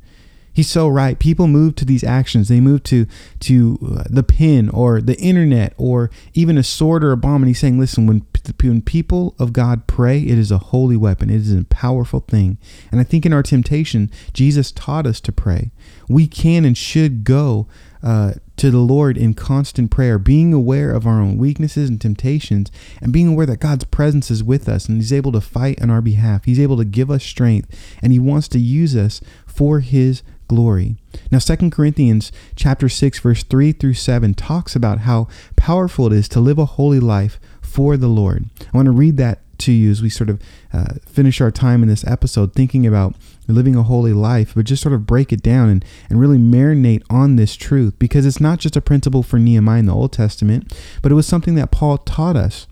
He's 0.55 0.69
so 0.69 0.87
right. 0.87 1.19
People 1.19 1.47
move 1.47 1.75
to 1.75 1.85
these 1.85 2.03
actions. 2.03 2.47
They 2.47 2.61
move 2.61 2.83
to 2.83 3.05
to 3.41 3.77
uh, 3.97 4.03
the 4.09 4.23
pen 4.23 4.69
or 4.69 5.01
the 5.01 5.17
internet 5.19 5.73
or 5.77 6.09
even 6.33 6.57
a 6.57 6.63
sword 6.63 7.03
or 7.03 7.11
a 7.11 7.17
bomb. 7.17 7.43
And 7.43 7.49
he's 7.49 7.59
saying, 7.59 7.77
listen, 7.77 8.07
when 8.07 8.25
when 8.61 8.81
people 8.81 9.35
of 9.37 9.51
God 9.51 9.85
pray, 9.85 10.19
it 10.19 10.37
is 10.37 10.51
a 10.51 10.57
holy 10.57 10.95
weapon. 10.95 11.29
It 11.29 11.37
is 11.37 11.53
a 11.53 11.65
powerful 11.65 12.21
thing. 12.21 12.57
And 12.89 13.01
I 13.01 13.03
think 13.03 13.25
in 13.25 13.33
our 13.33 13.43
temptation, 13.43 14.09
Jesus 14.33 14.71
taught 14.71 15.05
us 15.05 15.19
to 15.21 15.33
pray. 15.33 15.71
We 16.07 16.25
can 16.25 16.63
and 16.63 16.77
should 16.77 17.25
go 17.25 17.67
uh, 18.01 18.33
to 18.57 18.71
the 18.71 18.77
Lord 18.77 19.17
in 19.17 19.33
constant 19.33 19.91
prayer, 19.91 20.19
being 20.19 20.53
aware 20.53 20.91
of 20.91 21.07
our 21.07 21.19
own 21.19 21.37
weaknesses 21.37 21.89
and 21.89 21.99
temptations, 21.99 22.71
and 23.01 23.11
being 23.11 23.27
aware 23.27 23.47
that 23.47 23.59
God's 23.59 23.83
presence 23.85 24.29
is 24.29 24.43
with 24.43 24.69
us 24.69 24.87
and 24.87 24.97
He's 24.97 25.11
able 25.11 25.31
to 25.31 25.41
fight 25.41 25.81
on 25.81 25.89
our 25.89 26.01
behalf. 26.01 26.45
He's 26.45 26.59
able 26.59 26.77
to 26.77 26.85
give 26.85 27.09
us 27.09 27.23
strength, 27.23 27.97
and 28.01 28.13
He 28.13 28.19
wants 28.19 28.47
to 28.49 28.59
use 28.59 28.95
us 28.95 29.21
for 29.45 29.79
His 29.79 30.21
glory. 30.47 30.97
Now 31.31 31.39
2 31.39 31.69
Corinthians 31.69 32.31
chapter 32.55 32.89
6 32.89 33.19
verse 33.19 33.43
3 33.43 33.71
through 33.71 33.93
7 33.93 34.33
talks 34.33 34.75
about 34.75 34.99
how 34.99 35.27
powerful 35.55 36.07
it 36.07 36.13
is 36.13 36.27
to 36.29 36.39
live 36.39 36.59
a 36.59 36.65
holy 36.65 36.99
life 36.99 37.39
for 37.61 37.97
the 37.97 38.07
Lord. 38.07 38.49
I 38.61 38.77
want 38.77 38.87
to 38.87 38.91
read 38.91 39.17
that 39.17 39.39
to 39.59 39.71
you 39.71 39.91
as 39.91 40.01
we 40.01 40.09
sort 40.09 40.29
of 40.29 40.41
uh, 40.73 40.95
finish 41.05 41.39
our 41.41 41.51
time 41.51 41.81
in 41.81 41.89
this 41.89 42.05
episode 42.05 42.53
thinking 42.53 42.85
about 42.85 43.15
living 43.47 43.75
a 43.75 43.83
holy 43.83 44.13
life, 44.13 44.53
but 44.55 44.65
just 44.65 44.81
sort 44.81 44.93
of 44.93 45.05
break 45.05 45.31
it 45.31 45.41
down 45.41 45.69
and, 45.69 45.85
and 46.09 46.19
really 46.19 46.37
marinate 46.37 47.03
on 47.09 47.35
this 47.35 47.55
truth 47.55 47.97
because 47.99 48.25
it's 48.25 48.41
not 48.41 48.59
just 48.59 48.75
a 48.75 48.81
principle 48.81 49.23
for 49.23 49.39
Nehemiah 49.39 49.79
in 49.79 49.85
the 49.85 49.93
Old 49.93 50.11
Testament, 50.11 50.73
but 51.01 51.11
it 51.11 51.15
was 51.15 51.27
something 51.27 51.55
that 51.55 51.71
Paul 51.71 51.99
taught 51.99 52.35
us 52.35 52.67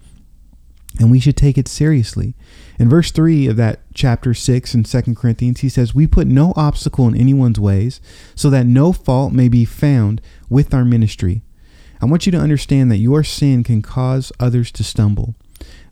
and 0.99 1.09
we 1.09 1.19
should 1.19 1.37
take 1.37 1.57
it 1.57 1.67
seriously. 1.67 2.35
In 2.79 2.89
verse 2.89 3.11
3 3.11 3.47
of 3.47 3.55
that 3.57 3.81
chapter 3.93 4.33
6 4.33 4.73
in 4.73 4.83
2 4.83 5.15
Corinthians, 5.15 5.59
he 5.59 5.69
says, 5.69 5.93
We 5.93 6.07
put 6.07 6.27
no 6.27 6.53
obstacle 6.55 7.07
in 7.07 7.15
anyone's 7.15 7.59
ways, 7.59 8.01
so 8.35 8.49
that 8.49 8.65
no 8.65 8.91
fault 8.91 9.31
may 9.33 9.47
be 9.47 9.65
found 9.65 10.21
with 10.49 10.73
our 10.73 10.85
ministry. 10.85 11.43
I 12.01 12.05
want 12.05 12.25
you 12.25 12.31
to 12.33 12.39
understand 12.39 12.91
that 12.91 12.97
your 12.97 13.23
sin 13.23 13.63
can 13.63 13.81
cause 13.81 14.31
others 14.39 14.71
to 14.73 14.83
stumble. 14.83 15.35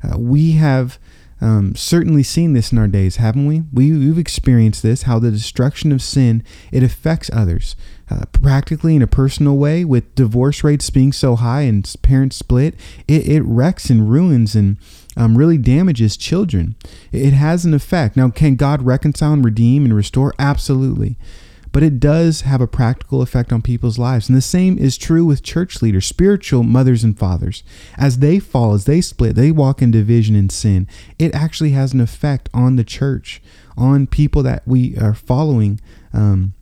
Uh, 0.03 0.17
we 0.17 0.53
have 0.53 1.00
um, 1.39 1.73
certainly 1.75 2.21
seen 2.21 2.53
this 2.53 2.71
in 2.71 2.77
our 2.77 2.88
days, 2.88 3.15
haven't 3.15 3.47
we? 3.47 3.63
we? 3.73 3.91
We've 3.91 4.17
experienced 4.17 4.83
this, 4.83 5.03
how 5.03 5.17
the 5.17 5.31
destruction 5.31 5.91
of 5.91 6.01
sin, 6.01 6.43
it 6.71 6.83
affects 6.83 7.31
others. 7.33 7.75
Uh, 8.09 8.25
practically 8.31 8.95
in 8.95 9.01
a 9.01 9.07
personal 9.07 9.57
way, 9.57 9.83
with 9.83 10.13
divorce 10.13 10.63
rates 10.63 10.89
being 10.91 11.11
so 11.11 11.35
high 11.35 11.61
and 11.61 11.91
parents 12.03 12.35
split, 12.35 12.75
it, 13.07 13.27
it 13.27 13.41
wrecks 13.41 13.89
and 13.89 14.11
ruins 14.11 14.53
and 14.53 14.77
um, 15.17 15.37
really 15.37 15.57
damages 15.57 16.17
children. 16.17 16.75
It 17.11 17.33
has 17.33 17.65
an 17.65 17.73
effect. 17.73 18.15
Now, 18.15 18.29
can 18.29 18.55
God 18.55 18.81
reconcile 18.81 19.33
and 19.33 19.43
redeem 19.43 19.83
and 19.83 19.95
restore? 19.95 20.33
Absolutely. 20.39 21.17
But 21.73 21.83
it 21.83 21.99
does 21.99 22.41
have 22.41 22.59
a 22.59 22.67
practical 22.67 23.21
effect 23.21 23.53
on 23.53 23.61
people's 23.61 23.97
lives. 23.97 24.27
And 24.27 24.37
the 24.37 24.41
same 24.41 24.77
is 24.77 24.97
true 24.97 25.23
with 25.23 25.43
church 25.43 25.81
leaders, 25.81 26.05
spiritual 26.05 26.63
mothers 26.63 27.03
and 27.03 27.17
fathers. 27.17 27.63
As 27.97 28.19
they 28.19 28.39
fall, 28.39 28.73
as 28.73 28.85
they 28.85 28.99
split, 28.99 29.35
they 29.35 29.51
walk 29.51 29.81
in 29.81 29.91
division 29.91 30.35
and 30.35 30.51
sin. 30.51 30.87
It 31.17 31.33
actually 31.33 31.71
has 31.71 31.93
an 31.93 32.01
effect 32.01 32.49
on 32.53 32.75
the 32.75 32.83
church, 32.83 33.41
on 33.77 34.05
people 34.07 34.43
that 34.43 34.67
we 34.67 34.97
are 34.97 35.13
following. 35.13 35.79
Um, 36.13 36.53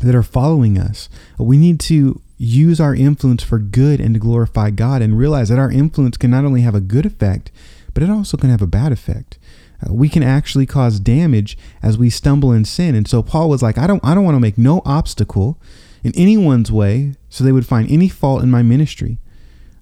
that 0.00 0.16
are 0.16 0.22
following 0.24 0.78
us. 0.78 1.08
We 1.38 1.56
need 1.56 1.78
to 1.80 2.20
use 2.42 2.80
our 2.80 2.94
influence 2.94 3.42
for 3.42 3.60
good 3.60 4.00
and 4.00 4.14
to 4.14 4.20
glorify 4.20 4.70
God 4.70 5.00
and 5.00 5.16
realize 5.16 5.48
that 5.48 5.60
our 5.60 5.70
influence 5.70 6.16
can 6.16 6.30
not 6.30 6.44
only 6.44 6.62
have 6.62 6.74
a 6.74 6.80
good 6.80 7.06
effect, 7.06 7.52
but 7.94 8.02
it 8.02 8.10
also 8.10 8.36
can 8.36 8.50
have 8.50 8.62
a 8.62 8.66
bad 8.66 8.90
effect. 8.90 9.38
Uh, 9.80 9.92
we 9.94 10.08
can 10.08 10.24
actually 10.24 10.66
cause 10.66 10.98
damage 10.98 11.56
as 11.82 11.96
we 11.96 12.10
stumble 12.10 12.50
in 12.52 12.64
sin. 12.64 12.96
And 12.96 13.06
so 13.06 13.22
Paul 13.22 13.48
was 13.48 13.62
like, 13.62 13.78
I 13.78 13.86
don't 13.86 14.04
I 14.04 14.14
don't 14.14 14.24
want 14.24 14.34
to 14.34 14.40
make 14.40 14.58
no 14.58 14.82
obstacle 14.84 15.58
in 16.02 16.12
anyone's 16.16 16.72
way 16.72 17.14
so 17.28 17.44
they 17.44 17.52
would 17.52 17.66
find 17.66 17.88
any 17.90 18.08
fault 18.08 18.42
in 18.42 18.50
my 18.50 18.62
ministry. 18.62 19.18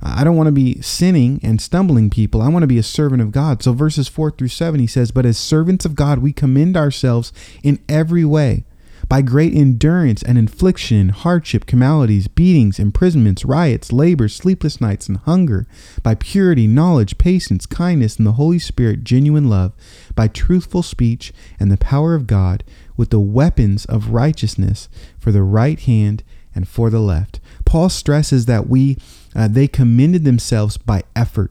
I 0.03 0.25
don't 0.25 0.37
want 0.37 0.47
to 0.47 0.53
be 0.53 0.81
sinning 0.81 1.41
and 1.43 1.61
stumbling 1.61 2.09
people. 2.09 2.41
I 2.41 2.49
want 2.49 2.63
to 2.63 2.67
be 2.67 2.79
a 2.79 2.83
servant 2.83 3.21
of 3.21 3.33
God. 3.33 3.63
So 3.63 3.73
verses 3.73 4.09
4 4.09 4.31
through 4.33 4.49
7 4.49 4.81
he 4.81 4.87
says, 4.87 5.11
"But 5.11 5.27
as 5.27 5.39
servants 5.39 5.85
of 5.87 5.95
God 5.95 6.19
we 6.19 6.33
commend 6.33 6.77
ourselves 6.77 7.33
in 7.63 7.79
every 7.89 8.25
way." 8.25 8.65
By 9.11 9.21
great 9.23 9.53
endurance 9.53 10.23
and 10.23 10.39
infliction, 10.39 11.09
hardship, 11.09 11.67
calamities, 11.67 12.29
beatings, 12.29 12.79
imprisonments, 12.79 13.45
riots, 13.45 13.93
labors, 13.93 14.37
sleepless 14.37 14.81
nights, 14.81 15.09
and 15.09 15.19
hunger, 15.19 15.67
by 16.05 16.15
purity, 16.15 16.69
knowledge, 16.69 17.19
patience, 17.19 17.67
kindness, 17.67 18.17
and 18.19 18.27
the 18.27 18.33
Holy 18.33 18.61
Spirit, 18.61 19.03
genuine 19.03 19.51
love, 19.51 19.73
by 20.15 20.29
truthful 20.29 20.85
speech 20.85 21.33
and 21.59 21.73
the 21.73 21.77
power 21.77 22.15
of 22.15 22.29
God, 22.29 22.63
with 22.97 23.11
the 23.11 23.19
weapons 23.19 23.85
of 23.87 24.11
righteousness 24.11 24.89
for 25.19 25.33
the 25.33 25.43
right 25.43 25.81
hand 25.81 26.23
and 26.55 26.69
for 26.69 26.89
the 26.89 27.01
left. 27.01 27.41
Paul 27.65 27.89
stresses 27.89 28.47
that 28.47 28.69
we 28.69 28.97
uh, 29.35 29.49
they 29.49 29.67
commended 29.67 30.25
themselves 30.25 30.77
by 30.77 31.03
effort. 31.17 31.51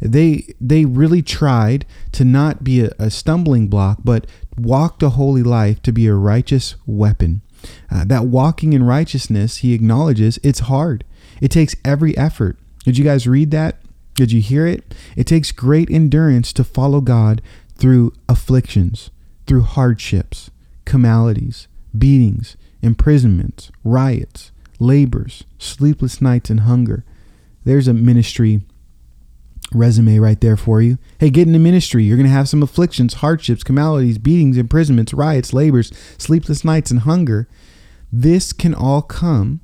They 0.00 0.54
they 0.60 0.84
really 0.84 1.22
tried 1.22 1.84
to 2.12 2.24
not 2.24 2.62
be 2.62 2.82
a, 2.84 2.92
a 2.98 3.10
stumbling 3.10 3.68
block, 3.68 3.98
but 4.04 4.26
walked 4.56 5.02
a 5.02 5.10
holy 5.10 5.42
life 5.42 5.82
to 5.82 5.92
be 5.92 6.06
a 6.06 6.14
righteous 6.14 6.74
weapon. 6.86 7.42
Uh, 7.90 8.04
that 8.04 8.26
walking 8.26 8.72
in 8.72 8.82
righteousness, 8.82 9.58
he 9.58 9.72
acknowledges, 9.72 10.38
it's 10.42 10.60
hard. 10.60 11.04
It 11.40 11.50
takes 11.50 11.76
every 11.84 12.16
effort. 12.16 12.58
Did 12.84 12.98
you 12.98 13.04
guys 13.04 13.26
read 13.26 13.50
that? 13.52 13.78
Did 14.14 14.32
you 14.32 14.40
hear 14.40 14.66
it? 14.66 14.94
It 15.16 15.26
takes 15.26 15.52
great 15.52 15.90
endurance 15.90 16.52
to 16.54 16.64
follow 16.64 17.00
God 17.00 17.40
through 17.76 18.12
afflictions, 18.28 19.10
through 19.46 19.62
hardships, 19.62 20.50
calamities, 20.84 21.68
beatings, 21.96 22.56
imprisonments, 22.82 23.70
riots, 23.84 24.50
labors, 24.78 25.44
sleepless 25.58 26.20
nights, 26.20 26.50
and 26.50 26.60
hunger. 26.60 27.04
There's 27.64 27.88
a 27.88 27.94
ministry 27.94 28.62
resume 29.74 30.18
right 30.18 30.40
there 30.40 30.56
for 30.56 30.80
you. 30.80 30.98
Hey, 31.18 31.30
get 31.30 31.46
into 31.46 31.58
ministry. 31.58 32.04
You're 32.04 32.16
going 32.16 32.28
to 32.28 32.32
have 32.32 32.48
some 32.48 32.62
afflictions, 32.62 33.14
hardships, 33.14 33.64
calamities, 33.64 34.18
beatings, 34.18 34.56
imprisonments, 34.56 35.14
riots, 35.14 35.52
labors, 35.52 35.92
sleepless 36.18 36.64
nights, 36.64 36.90
and 36.90 37.00
hunger. 37.00 37.48
This 38.12 38.52
can 38.52 38.74
all 38.74 39.02
come, 39.02 39.60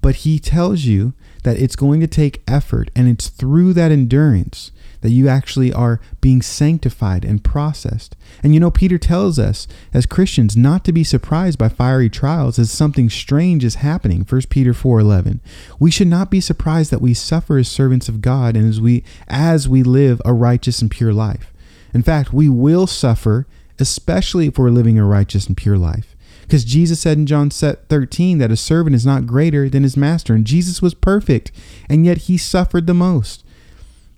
but 0.00 0.16
he 0.16 0.38
tells 0.38 0.84
you 0.84 1.12
that 1.42 1.58
it's 1.58 1.76
going 1.76 2.00
to 2.00 2.06
take 2.06 2.42
effort, 2.48 2.90
and 2.94 3.08
it's 3.08 3.28
through 3.28 3.72
that 3.74 3.90
endurance 3.90 4.70
that 5.02 5.10
you 5.10 5.28
actually 5.28 5.72
are 5.72 6.00
being 6.20 6.42
sanctified 6.42 7.24
and 7.24 7.44
processed. 7.44 8.16
And 8.42 8.54
you 8.54 8.60
know, 8.60 8.70
Peter 8.70 8.98
tells 8.98 9.38
us 9.38 9.68
as 9.92 10.06
Christians 10.06 10.56
not 10.56 10.84
to 10.84 10.92
be 10.92 11.04
surprised 11.04 11.58
by 11.58 11.68
fiery 11.68 12.08
trials 12.08 12.58
as 12.58 12.70
something 12.72 13.10
strange 13.10 13.64
is 13.64 13.76
happening. 13.76 14.24
1 14.24 14.48
Peter 14.48 14.72
4:11. 14.72 15.40
We 15.78 15.90
should 15.90 16.08
not 16.08 16.30
be 16.30 16.40
surprised 16.40 16.90
that 16.90 17.02
we 17.02 17.14
suffer 17.14 17.58
as 17.58 17.68
servants 17.68 18.08
of 18.08 18.22
God 18.22 18.56
and 18.56 18.68
as 18.68 18.80
we 18.80 19.04
as 19.28 19.68
we 19.68 19.82
live 19.82 20.22
a 20.24 20.32
righteous 20.32 20.80
and 20.80 20.90
pure 20.90 21.12
life. 21.12 21.52
In 21.92 22.02
fact, 22.02 22.32
we 22.32 22.48
will 22.48 22.86
suffer 22.86 23.46
especially 23.78 24.46
if 24.46 24.58
we're 24.58 24.70
living 24.70 24.98
a 24.98 25.04
righteous 25.04 25.46
and 25.46 25.56
pure 25.56 25.76
life. 25.76 26.16
Because 26.42 26.64
Jesus 26.64 27.00
said 27.00 27.18
in 27.18 27.26
John 27.26 27.50
13 27.50 28.38
that 28.38 28.50
a 28.50 28.56
servant 28.56 28.94
is 28.94 29.06
not 29.06 29.26
greater 29.26 29.68
than 29.68 29.82
his 29.82 29.96
master, 29.96 30.34
and 30.34 30.44
Jesus 30.44 30.82
was 30.82 30.94
perfect, 30.94 31.50
and 31.88 32.04
yet 32.04 32.18
he 32.18 32.36
suffered 32.36 32.86
the 32.86 32.94
most. 32.94 33.41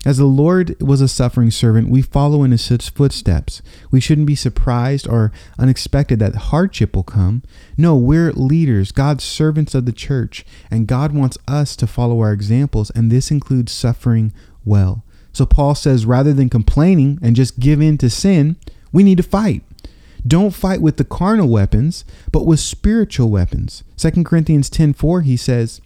As 0.04 0.18
the 0.18 0.26
Lord 0.26 0.80
was 0.82 1.00
a 1.00 1.08
suffering 1.08 1.50
servant, 1.50 1.88
we 1.88 2.02
follow 2.02 2.42
in 2.42 2.50
his 2.50 2.66
footsteps. 2.90 3.62
We 3.90 4.00
shouldn't 4.00 4.26
be 4.26 4.34
surprised 4.34 5.08
or 5.08 5.32
unexpected 5.58 6.18
that 6.18 6.34
hardship 6.34 6.94
will 6.94 7.04
come. 7.04 7.42
No, 7.78 7.96
we're 7.96 8.32
leaders, 8.32 8.92
God's 8.92 9.25
servants 9.25 9.75
of 9.75 9.87
the 9.87 9.92
church, 9.92 10.44
and 10.70 10.87
God 10.87 11.12
wants 11.12 11.38
us 11.49 11.75
to 11.76 11.87
follow 11.87 12.20
our 12.20 12.32
examples, 12.32 12.90
and 12.90 13.11
this 13.11 13.30
includes 13.30 13.73
suffering 13.73 14.32
well. 14.64 15.04
So 15.32 15.46
Paul 15.46 15.75
says 15.75 16.06
rather 16.06 16.32
than 16.32 16.49
complaining 16.50 17.18
and 17.23 17.34
just 17.34 17.58
give 17.58 17.80
in 17.80 17.99
to 17.99 18.11
sin, 18.11 18.56
we 18.92 19.02
need 19.02 19.16
to 19.16 19.23
fight. 19.23 19.62
Don't 20.26 20.54
fight 20.54 20.80
with 20.80 20.96
the 20.96 21.04
carnal 21.04 21.49
weapons, 21.49 22.04
but 22.30 22.46
with 22.46 22.61
spiritual 22.61 23.30
weapons. 23.30 23.82
2 23.96 24.25
Corinthians 24.25 24.70
10:4 24.70 25.23
he 25.23 25.37
says 25.37 25.80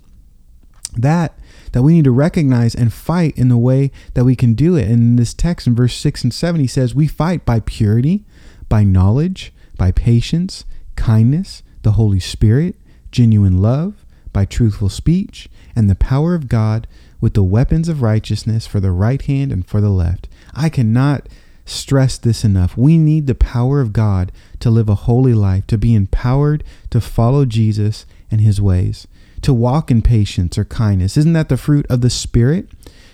that 0.96 1.38
that 1.72 1.82
we 1.82 1.94
need 1.94 2.04
to 2.04 2.10
recognize 2.10 2.74
and 2.74 2.92
fight 2.92 3.36
in 3.36 3.48
the 3.48 3.56
way 3.56 3.90
that 4.14 4.24
we 4.24 4.36
can 4.36 4.54
do 4.54 4.76
it. 4.76 4.84
And 4.84 4.94
in 4.94 5.16
this 5.16 5.34
text 5.34 5.66
in 5.66 5.74
verse 5.74 5.94
6 5.94 6.24
and 6.24 6.34
7, 6.34 6.60
he 6.60 6.66
says, 6.66 6.94
We 6.94 7.06
fight 7.06 7.44
by 7.44 7.60
purity, 7.60 8.24
by 8.68 8.84
knowledge, 8.84 9.52
by 9.76 9.92
patience, 9.92 10.64
kindness, 10.96 11.62
the 11.82 11.92
Holy 11.92 12.20
Spirit, 12.20 12.76
genuine 13.10 13.62
love, 13.62 14.04
by 14.32 14.44
truthful 14.44 14.88
speech, 14.88 15.48
and 15.74 15.88
the 15.88 15.94
power 15.94 16.34
of 16.34 16.48
God 16.48 16.86
with 17.20 17.34
the 17.34 17.42
weapons 17.42 17.88
of 17.88 18.02
righteousness 18.02 18.66
for 18.66 18.80
the 18.80 18.92
right 18.92 19.22
hand 19.22 19.52
and 19.52 19.66
for 19.66 19.80
the 19.80 19.90
left. 19.90 20.28
I 20.54 20.68
cannot 20.68 21.28
stress 21.64 22.16
this 22.18 22.44
enough. 22.44 22.76
We 22.76 22.98
need 22.98 23.26
the 23.26 23.34
power 23.34 23.80
of 23.80 23.92
God 23.92 24.32
to 24.60 24.70
live 24.70 24.88
a 24.88 24.94
holy 24.94 25.34
life, 25.34 25.66
to 25.68 25.78
be 25.78 25.94
empowered 25.94 26.64
to 26.90 27.00
follow 27.00 27.44
Jesus 27.44 28.06
and 28.30 28.40
his 28.40 28.60
ways 28.60 29.06
to 29.42 29.52
walk 29.52 29.90
in 29.90 30.02
patience 30.02 30.58
or 30.58 30.64
kindness. 30.64 31.16
Isn't 31.16 31.32
that 31.34 31.48
the 31.48 31.56
fruit 31.56 31.86
of 31.88 32.00
the 32.00 32.10
Spirit? 32.10 32.68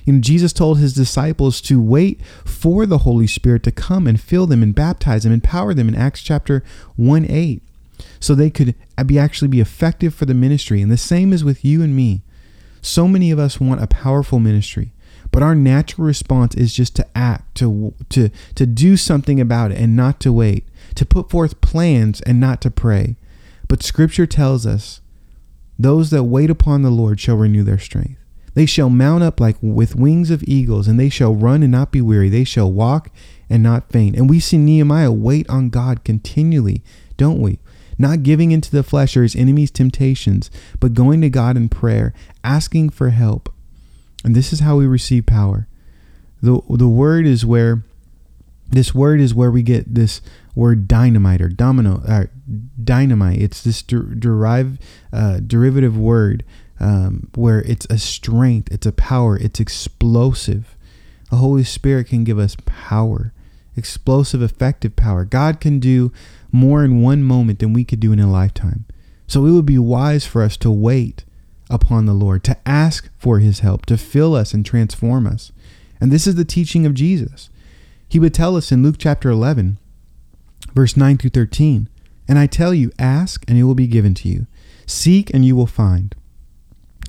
You 0.05 0.15
know, 0.15 0.21
Jesus 0.21 0.53
told 0.53 0.79
his 0.79 0.95
disciples 0.95 1.61
to 1.63 1.83
wait 1.83 2.21
for 2.45 2.87
the 2.87 2.99
Holy 2.99 3.27
Spirit 3.27 3.63
to 3.65 3.73
come 3.73 4.07
and 4.07 4.21
fill 4.21 4.47
them 4.47 4.63
and 4.63 4.75
baptize 4.75 5.25
them, 5.25 5.33
empower 5.33 5.75
them 5.75 5.89
in 5.89 5.95
Acts 5.95 6.23
chapter 6.23 6.63
1 6.97 7.27
8, 7.29 7.63
so 8.21 8.35
they 8.35 8.51
could 8.51 8.75
be 9.07 9.19
actually 9.19 9.49
be 9.49 9.61
effective 9.61 10.15
for 10.15 10.27
the 10.27 10.35
ministry. 10.35 10.83
And 10.83 10.93
the 10.93 10.97
same 10.97 11.33
is 11.33 11.45
with 11.45 11.65
you 11.65 11.83
and 11.83 11.97
me. 11.97 12.23
So 12.83 13.09
many 13.09 13.31
of 13.31 13.39
us 13.39 13.61
want 13.61 13.83
a 13.83 13.87
powerful 13.87 14.39
ministry, 14.39 14.93
but 15.31 15.43
our 15.43 15.55
natural 15.55 16.07
response 16.07 16.55
is 16.55 16.75
just 16.75 16.95
to 16.97 17.07
act, 17.17 17.55
to 17.57 17.95
to 18.11 18.29
to 18.55 18.67
do 18.67 18.99
something 18.99 19.41
about 19.41 19.73
it 19.73 19.79
and 19.79 19.97
not 19.97 20.21
to 20.21 20.33
wait, 20.33 20.69
to 20.97 21.07
put 21.07 21.31
forth 21.31 21.63
plans 21.63 22.21
and 22.23 22.39
not 22.39 22.61
to 22.61 22.71
pray. 22.71 23.17
But 23.69 23.83
scripture 23.83 24.27
tells 24.27 24.67
us 24.67 25.01
those 25.79 26.11
that 26.11 26.25
wait 26.25 26.51
upon 26.51 26.83
the 26.83 26.91
Lord 26.91 27.21
shall 27.21 27.37
renew 27.37 27.63
their 27.63 27.79
strength. 27.79 28.21
They 28.55 28.67
shall 28.67 28.91
mount 28.91 29.25
up 29.25 29.41
like 29.41 29.57
with 29.61 29.97
wings 29.97 30.31
of 30.31 30.45
eagles, 30.45 30.87
and 30.87 30.99
they 30.99 31.09
shall 31.09 31.35
run 31.35 31.63
and 31.63 31.73
not 31.73 31.91
be 31.91 32.01
weary. 32.01 32.29
They 32.29 32.45
shall 32.45 32.71
walk 32.71 33.11
and 33.51 33.63
not 33.63 33.91
faint. 33.91 34.17
And 34.17 34.31
we 34.31 34.41
see 34.41 34.59
Nehemiah 34.59 35.11
wait 35.11 35.49
on 35.51 35.71
God 35.71 36.05
continually, 36.05 36.83
don't 37.17 37.41
we? 37.41 37.59
Not 37.99 38.23
giving 38.23 38.53
into 38.53 38.71
the 38.71 38.83
flesh 38.83 39.17
or 39.17 39.23
his 39.23 39.37
enemy's 39.37 39.71
temptations, 39.71 40.51
but 40.81 40.95
going 40.95 41.21
to 41.21 41.31
God 41.31 41.57
in 41.57 41.69
prayer, 41.69 42.15
asking 42.43 42.91
for 42.91 43.11
help. 43.11 43.53
And 44.25 44.35
this 44.35 44.53
is 44.53 44.61
how 44.61 44.77
we 44.77 44.87
receive 44.87 45.27
power. 45.27 45.67
The, 46.43 46.61
the 46.71 46.89
word 46.89 47.27
is 47.27 47.45
where, 47.45 47.83
this 48.71 48.95
word 48.95 49.21
is 49.21 49.35
where 49.35 49.51
we 49.51 49.63
get 49.63 49.95
this 49.95 50.21
word 50.55 50.87
dynamite 50.87 51.41
or 51.41 51.49
domino, 51.49 52.03
or 52.07 52.31
dynamite. 52.83 53.41
It's 53.41 53.63
this 53.63 53.83
der- 53.83 54.79
uh, 55.13 55.41
derivative 55.47 55.97
word 55.97 56.45
um, 56.81 57.29
where 57.35 57.61
it's 57.63 57.87
a 57.91 57.99
strength, 57.99 58.73
it's 58.73 58.87
a 58.87 58.93
power, 58.93 59.37
it's 59.37 59.61
explosive. 59.61 60.77
The 61.31 61.37
Holy 61.37 61.65
Spirit 61.65 62.09
can 62.09 62.25
give 62.25 62.39
us 62.39 62.57
power, 62.67 63.33
explosive, 63.77 64.43
effective 64.43 64.95
power. 64.97 65.25
God 65.25 65.61
can 65.61 65.79
do 65.79 66.13
more 66.53 66.85
in 66.85 67.03
one 67.03 67.23
moment 67.23 67.59
than 67.59 67.73
we 67.73 67.85
could 67.85 68.01
do 68.01 68.13
in 68.13 68.21
a 68.21 68.31
lifetime. 68.31 68.85
So 69.27 69.47
it 69.47 69.53
would 69.53 69.67
be 69.67 69.79
wise 69.79 70.27
for 70.27 70.43
us 70.43 70.57
to 70.59 70.71
wait 70.71 71.25
upon 71.71 72.07
the 72.07 72.13
Lord, 72.13 72.45
to 72.45 72.57
ask 72.67 73.09
for 73.19 73.39
his 73.39 73.61
help, 73.61 73.87
to 73.87 73.97
fill 73.97 74.35
us 74.35 74.53
and 74.53 74.65
transform 74.65 75.27
us. 75.27 75.51
And 76.01 76.13
this 76.13 76.27
is 76.27 76.35
the 76.35 76.45
teaching 76.45 76.85
of 76.87 76.95
Jesus. 76.95 77.49
He 78.09 78.19
would 78.19 78.35
tell 78.35 78.57
us 78.57 78.71
in 78.71 78.83
Luke 78.83 78.97
chapter 78.99 79.31
11, 79.31 79.79
verse 80.75 80.97
9 80.97 81.19
through 81.19 81.31
13 81.31 81.89
And 82.29 82.39
I 82.39 82.47
tell 82.47 82.75
you, 82.75 82.93
ask, 82.99 83.45
and 83.49 83.57
it 83.59 83.65
will 83.65 83.75
be 83.75 83.87
given 83.87 84.15
to 84.15 84.29
you. 84.29 84.47
Seek, 84.87 85.33
and 85.33 85.45
you 85.45 85.57
will 85.57 85.67
find. 85.67 86.15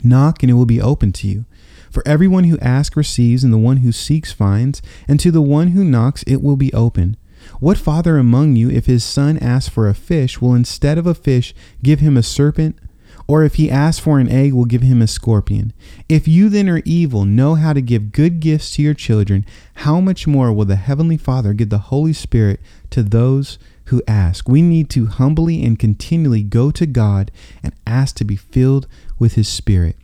Knock, 0.03 0.43
and 0.43 0.49
it 0.49 0.53
will 0.55 0.65
be 0.65 0.81
open 0.81 1.11
to 1.13 1.27
you. 1.27 1.45
For 1.89 2.03
everyone 2.05 2.43
who 2.45 2.59
asks 2.59 2.95
receives, 2.95 3.43
and 3.43 3.53
the 3.53 3.57
one 3.57 3.77
who 3.77 3.91
seeks 3.91 4.31
finds, 4.31 4.81
and 5.07 5.19
to 5.19 5.31
the 5.31 5.41
one 5.41 5.69
who 5.69 5.83
knocks 5.83 6.23
it 6.23 6.41
will 6.41 6.57
be 6.57 6.73
open. 6.73 7.17
What 7.59 7.77
father 7.77 8.17
among 8.17 8.55
you, 8.55 8.69
if 8.69 8.85
his 8.85 9.03
son 9.03 9.37
asks 9.37 9.69
for 9.69 9.87
a 9.87 9.93
fish, 9.93 10.41
will 10.41 10.55
instead 10.55 10.97
of 10.97 11.07
a 11.07 11.13
fish 11.13 11.53
give 11.83 11.99
him 11.99 12.17
a 12.17 12.23
serpent? 12.23 12.77
Or 13.27 13.43
if 13.43 13.55
he 13.55 13.71
asks 13.71 13.99
for 13.99 14.19
an 14.19 14.29
egg, 14.29 14.53
will 14.53 14.65
give 14.65 14.83
him 14.83 15.01
a 15.01 15.07
scorpion? 15.07 15.73
If 16.07 16.27
you 16.27 16.47
then 16.49 16.69
are 16.69 16.81
evil, 16.85 17.25
know 17.25 17.55
how 17.55 17.73
to 17.73 17.81
give 17.81 18.11
good 18.11 18.39
gifts 18.39 18.75
to 18.75 18.83
your 18.83 18.93
children, 18.93 19.45
how 19.75 19.99
much 19.99 20.27
more 20.27 20.53
will 20.53 20.65
the 20.65 20.75
Heavenly 20.75 21.17
Father 21.17 21.53
give 21.53 21.69
the 21.69 21.79
Holy 21.79 22.13
Spirit 22.13 22.59
to 22.91 23.01
those 23.01 23.57
who 23.85 24.03
ask? 24.07 24.47
We 24.47 24.61
need 24.61 24.89
to 24.91 25.07
humbly 25.07 25.65
and 25.65 25.79
continually 25.79 26.43
go 26.43 26.69
to 26.71 26.85
God 26.85 27.31
and 27.63 27.73
ask 27.87 28.15
to 28.17 28.23
be 28.23 28.35
filled 28.35 28.87
with 29.17 29.33
His 29.33 29.47
Spirit. 29.47 29.95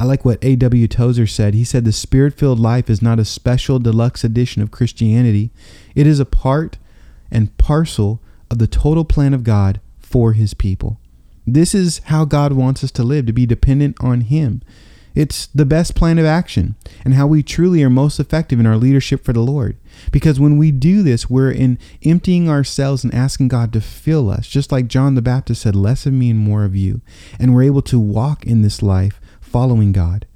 I 0.00 0.04
like 0.04 0.24
what 0.24 0.38
A.W. 0.42 0.86
Tozer 0.86 1.26
said. 1.26 1.54
He 1.54 1.64
said, 1.64 1.84
The 1.84 1.90
spirit 1.90 2.34
filled 2.34 2.60
life 2.60 2.88
is 2.88 3.02
not 3.02 3.18
a 3.18 3.24
special 3.24 3.80
deluxe 3.80 4.22
edition 4.22 4.62
of 4.62 4.70
Christianity, 4.70 5.50
it 5.96 6.06
is 6.06 6.20
a 6.20 6.24
part 6.24 6.78
and 7.30 7.56
parcel 7.58 8.22
of 8.48 8.58
the 8.58 8.68
total 8.68 9.04
plan 9.04 9.34
of 9.34 9.42
God 9.42 9.80
for 9.98 10.34
His 10.34 10.54
people. 10.54 11.00
This 11.52 11.74
is 11.74 12.00
how 12.06 12.24
God 12.24 12.52
wants 12.52 12.82
us 12.84 12.90
to 12.92 13.02
live, 13.02 13.26
to 13.26 13.32
be 13.32 13.46
dependent 13.46 13.96
on 14.00 14.22
Him. 14.22 14.62
It's 15.14 15.46
the 15.48 15.66
best 15.66 15.94
plan 15.94 16.18
of 16.18 16.26
action 16.26 16.76
and 17.04 17.14
how 17.14 17.26
we 17.26 17.42
truly 17.42 17.82
are 17.82 17.90
most 17.90 18.20
effective 18.20 18.60
in 18.60 18.66
our 18.66 18.76
leadership 18.76 19.24
for 19.24 19.32
the 19.32 19.40
Lord. 19.40 19.76
Because 20.12 20.38
when 20.38 20.56
we 20.56 20.70
do 20.70 21.02
this, 21.02 21.28
we're 21.28 21.50
in 21.50 21.78
emptying 22.04 22.48
ourselves 22.48 23.02
and 23.02 23.12
asking 23.12 23.48
God 23.48 23.72
to 23.72 23.80
fill 23.80 24.30
us, 24.30 24.46
just 24.46 24.70
like 24.70 24.86
John 24.86 25.16
the 25.16 25.22
Baptist 25.22 25.62
said, 25.62 25.74
less 25.74 26.06
of 26.06 26.12
me 26.12 26.30
and 26.30 26.38
more 26.38 26.64
of 26.64 26.76
you. 26.76 27.00
And 27.38 27.52
we're 27.52 27.64
able 27.64 27.82
to 27.82 27.98
walk 27.98 28.46
in 28.46 28.62
this 28.62 28.80
life 28.80 29.20
following 29.40 29.90
God. 29.90 30.26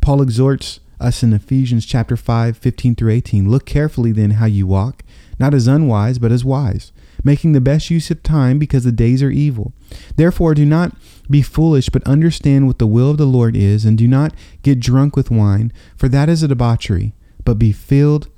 Paul 0.00 0.22
exhorts 0.22 0.78
us 1.00 1.22
in 1.22 1.32
Ephesians 1.32 1.84
chapter 1.84 2.16
5, 2.16 2.56
15 2.56 2.94
through 2.94 3.12
18. 3.12 3.50
Look 3.50 3.66
carefully 3.66 4.12
then 4.12 4.32
how 4.32 4.46
you 4.46 4.66
walk, 4.66 5.02
not 5.38 5.54
as 5.54 5.66
unwise, 5.66 6.18
but 6.18 6.32
as 6.32 6.44
wise, 6.44 6.92
making 7.24 7.52
the 7.52 7.60
best 7.60 7.90
use 7.90 8.10
of 8.10 8.22
time 8.22 8.58
because 8.58 8.84
the 8.84 8.92
days 8.92 9.22
are 9.22 9.30
evil. 9.30 9.72
Therefore, 10.16 10.54
do 10.54 10.64
not 10.64 10.96
be 11.30 11.42
foolish, 11.42 11.88
but 11.88 12.06
understand 12.06 12.66
what 12.66 12.78
the 12.78 12.86
will 12.86 13.10
of 13.10 13.16
the 13.18 13.26
Lord 13.26 13.56
is, 13.56 13.84
and 13.84 13.98
do 13.98 14.08
not 14.08 14.34
get 14.62 14.80
drunk 14.80 15.16
with 15.16 15.30
wine, 15.30 15.72
for 15.96 16.08
that 16.08 16.28
is 16.28 16.42
a 16.42 16.48
debauchery, 16.48 17.14
but 17.44 17.58
be 17.58 17.72
filled 17.72 18.28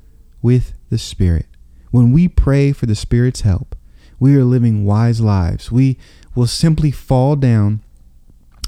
with 0.41 0.73
the 0.89 0.97
Spirit. 0.97 1.47
When 1.91 2.11
we 2.11 2.27
pray 2.27 2.71
for 2.71 2.85
the 2.85 2.95
Spirit's 2.95 3.41
help, 3.41 3.75
we 4.19 4.35
are 4.35 4.43
living 4.43 4.85
wise 4.85 5.19
lives. 5.19 5.71
We 5.71 5.97
will 6.35 6.47
simply 6.47 6.91
fall 6.91 7.35
down 7.35 7.81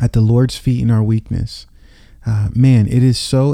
at 0.02 0.14
the 0.14 0.22
Lord's 0.22 0.58
feet 0.58 0.82
in 0.82 0.92
our 0.92 1.04
weakness. 1.04 1.68
Uh, 2.26 2.50
man, 2.56 2.88
it 2.88 3.04
is 3.04 3.18
so 3.18 3.54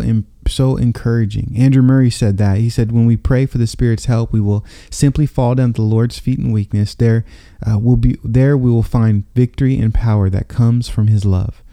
so 0.50 0.76
encouraging. 0.76 1.54
Andrew 1.56 1.82
Murray 1.82 2.10
said 2.10 2.38
that. 2.38 2.58
He 2.58 2.70
said, 2.70 2.92
"When 2.92 3.06
we 3.06 3.16
pray 3.16 3.46
for 3.46 3.58
the 3.58 3.68
Spirit's 3.68 4.06
help, 4.06 4.34
we 4.34 4.42
will 4.42 4.66
simply 4.90 5.26
fall 5.26 5.56
down 5.56 5.70
at 5.70 5.76
the 5.76 5.82
Lord's 5.82 6.20
feet 6.20 6.40
in 6.40 6.52
weakness. 6.52 6.96
There 6.96 7.24
uh, 7.66 7.78
will 7.80 7.98
be 7.98 8.18
there 8.24 8.58
we 8.58 8.72
will 8.72 8.84
find 8.84 9.24
victory 9.36 9.78
and 9.78 9.94
power 9.94 10.30
that 10.30 10.48
comes 10.48 10.90
from 10.90 11.08
His 11.08 11.26
love." 11.26 11.64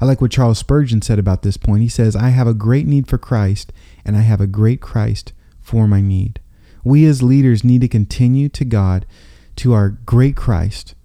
I 0.00 0.04
like 0.04 0.20
what 0.20 0.32
Charles 0.32 0.58
Spurgeon 0.58 1.00
said 1.00 1.20
about 1.20 1.42
this 1.42 1.56
point. 1.56 1.82
He 1.82 1.88
says, 1.88 2.16
"I 2.16 2.30
have 2.30 2.48
a 2.48 2.54
great 2.54 2.86
need 2.86 3.06
for 3.06 3.18
Christ, 3.18 3.72
and 4.04 4.16
I 4.16 4.22
have 4.22 4.40
a 4.40 4.48
great 4.48 4.80
Christ 4.80 5.32
for 5.60 5.86
my 5.86 6.00
need." 6.00 6.40
We 6.84 7.06
as 7.06 7.22
leaders 7.22 7.62
need 7.62 7.82
to 7.82 7.88
continue 7.88 8.48
to 8.48 8.64
God, 8.64 9.06
to 9.56 9.72
our 9.72 9.90
great 9.90 10.34
Christ, 10.34 10.96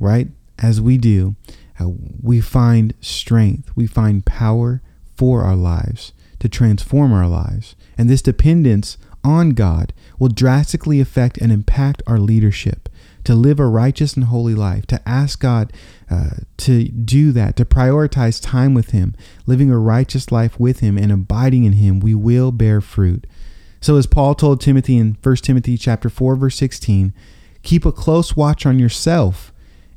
right? 0.00 0.28
As 0.58 0.80
we 0.80 0.96
do, 0.96 1.36
uh, 1.78 1.90
we 2.22 2.40
find 2.40 2.94
strength, 3.00 3.70
we 3.76 3.86
find 3.86 4.24
power 4.24 4.80
for 5.16 5.42
our 5.42 5.56
lives 5.56 6.12
to 6.40 6.48
transform 6.48 7.12
our 7.12 7.28
lives. 7.28 7.76
And 7.96 8.08
this 8.08 8.22
dependence 8.22 8.98
on 9.24 9.50
God 9.50 9.92
will 10.18 10.28
drastically 10.28 11.00
affect 11.00 11.38
and 11.38 11.50
impact 11.50 12.02
our 12.06 12.18
leadership 12.18 12.88
to 13.26 13.34
live 13.34 13.58
a 13.58 13.66
righteous 13.66 14.14
and 14.14 14.26
holy 14.26 14.54
life, 14.54 14.86
to 14.86 15.06
ask 15.06 15.40
God 15.40 15.72
uh, 16.08 16.30
to 16.58 16.84
do 16.84 17.32
that, 17.32 17.56
to 17.56 17.64
prioritize 17.64 18.40
time 18.40 18.72
with 18.72 18.90
Him, 18.90 19.16
living 19.46 19.68
a 19.68 19.78
righteous 19.78 20.30
life 20.30 20.60
with 20.60 20.78
Him, 20.78 20.96
and 20.96 21.10
abiding 21.10 21.64
in 21.64 21.72
Him, 21.72 21.98
we 21.98 22.14
will 22.14 22.52
bear 22.52 22.80
fruit. 22.80 23.26
So 23.80 23.96
as 23.96 24.06
Paul 24.06 24.36
told 24.36 24.60
Timothy 24.60 24.96
in 24.96 25.16
1 25.20 25.36
Timothy 25.36 25.76
chapter 25.76 26.08
4 26.08 26.36
verse 26.36 26.56
16, 26.56 27.12
keep 27.64 27.84
a 27.84 27.90
close 27.90 28.36
watch 28.36 28.64
on 28.64 28.78
yourself 28.78 29.52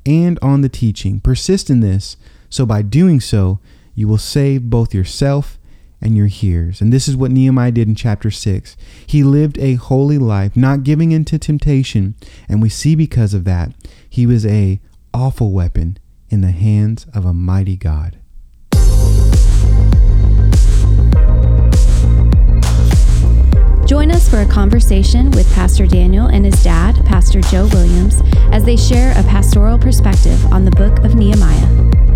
and 0.07 0.39
on 0.41 0.61
the 0.61 0.69
teaching. 0.69 1.19
Persist 1.19 1.69
in 1.69 1.81
this, 1.81 2.17
so 2.49 2.65
by 2.65 2.81
doing 2.81 3.19
so, 3.19 3.59
you 3.93 4.07
will 4.07 4.17
save 4.17 4.71
both 4.71 4.91
yourself 4.91 5.58
and 6.01 6.15
your 6.15 6.27
hearers. 6.27 6.81
And 6.81 6.91
this 6.93 7.07
is 7.07 7.15
what 7.15 7.31
Nehemiah 7.31 7.71
did 7.71 7.87
in 7.87 7.95
chapter 7.95 8.31
6. 8.31 8.77
He 9.05 9.23
lived 9.23 9.57
a 9.57 9.75
holy 9.75 10.17
life, 10.17 10.55
not 10.55 10.83
giving 10.83 11.11
in 11.11 11.25
to 11.25 11.39
temptation, 11.39 12.15
and 12.47 12.61
we 12.61 12.69
see 12.69 12.95
because 12.95 13.33
of 13.33 13.43
that, 13.45 13.71
he 14.09 14.25
was 14.25 14.45
a 14.45 14.79
awful 15.13 15.51
weapon 15.51 15.97
in 16.29 16.41
the 16.41 16.51
hands 16.51 17.05
of 17.13 17.25
a 17.25 17.33
mighty 17.33 17.75
God. 17.75 18.17
Join 23.89 24.11
us 24.11 24.29
for 24.29 24.41
a 24.41 24.45
conversation 24.45 25.31
with 25.31 25.51
Pastor 25.55 25.87
Daniel 25.87 26.27
and 26.27 26.45
his 26.45 26.63
dad, 26.63 27.03
Pastor 27.05 27.41
Joe 27.41 27.67
Williams, 27.73 28.21
as 28.51 28.63
they 28.63 28.77
share 28.77 29.11
a 29.13 29.23
pastoral 29.23 29.79
perspective 29.79 30.45
on 30.53 30.63
the 30.63 30.71
book 30.71 30.99
of 30.99 31.15
Nehemiah. 31.15 32.08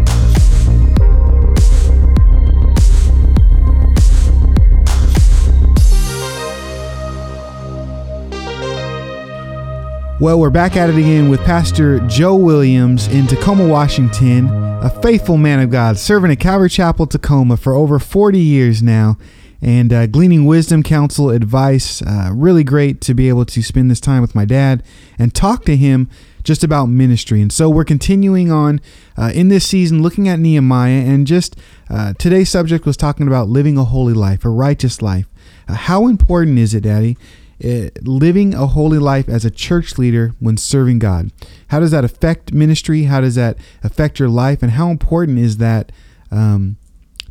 Well, 10.24 10.40
we're 10.40 10.52
back 10.52 10.78
at 10.78 10.90
it 10.90 10.96
again 10.96 11.28
with 11.28 11.44
Pastor 11.44 12.00
Joe 12.08 12.38
Williams 12.38 13.08
in 13.10 13.28
Tacoma, 13.28 13.68
Washington, 13.68 14.48
a 14.48 14.90
faithful 15.02 15.36
man 15.36 15.60
of 15.60 15.70
God, 15.70 15.98
serving 15.98 16.32
at 16.32 16.40
Calvary 16.40 16.70
Chapel, 16.70 17.08
Tacoma 17.08 17.58
for 17.58 17.74
over 17.74 18.00
40 18.00 18.40
years 18.40 18.82
now, 18.82 19.18
and 19.62 19.92
uh, 19.92 20.08
gleaning 20.08 20.46
wisdom, 20.46 20.82
counsel, 20.82 21.30
advice. 21.30 22.02
Uh, 22.02 22.30
really 22.34 22.64
great 22.64 23.02
to 23.02 23.14
be 23.14 23.28
able 23.28 23.44
to 23.44 23.62
spend 23.62 23.92
this 23.92 24.00
time 24.00 24.22
with 24.22 24.34
my 24.34 24.46
dad 24.46 24.82
and 25.20 25.36
talk 25.36 25.66
to 25.66 25.76
him 25.76 26.10
just 26.42 26.64
about 26.64 26.86
ministry. 26.86 27.42
And 27.42 27.52
so 27.52 27.70
we're 27.70 27.84
continuing 27.84 28.50
on 28.50 28.80
uh, 29.18 29.34
in 29.36 29.50
this 29.50 29.68
season 29.68 30.02
looking 30.02 30.30
at 30.30 30.40
Nehemiah, 30.40 31.04
and 31.04 31.28
just 31.28 31.58
uh, 31.90 32.14
today's 32.14 32.48
subject 32.48 32.86
was 32.86 32.96
talking 32.96 33.28
about 33.28 33.50
living 33.50 33.78
a 33.78 33.84
holy 33.84 34.14
life, 34.14 34.46
a 34.46 34.50
righteous 34.50 35.02
life. 35.02 35.28
Uh, 35.68 35.74
how 35.74 36.08
important 36.08 36.60
is 36.60 36.74
it, 36.74 36.84
Daddy? 36.84 37.18
Uh, 37.64 37.90
living 38.02 38.54
a 38.54 38.68
holy 38.68 39.00
life 39.00 39.30
as 39.30 39.46
a 39.46 39.52
church 39.52 39.98
leader 39.98 40.34
when 40.40 40.58
serving 40.58 41.00
God. 41.00 41.32
How 41.68 41.80
does 41.80 41.92
that 41.92 42.04
affect 42.04 42.54
ministry? 42.54 43.04
How 43.04 43.22
does 43.22 43.36
that 43.36 43.58
affect 43.84 44.20
your 44.20 44.30
life? 44.30 44.62
And 44.62 44.72
how 44.72 44.90
important 44.90 45.40
is 45.40 45.58
that 45.58 45.92
um, 46.32 46.78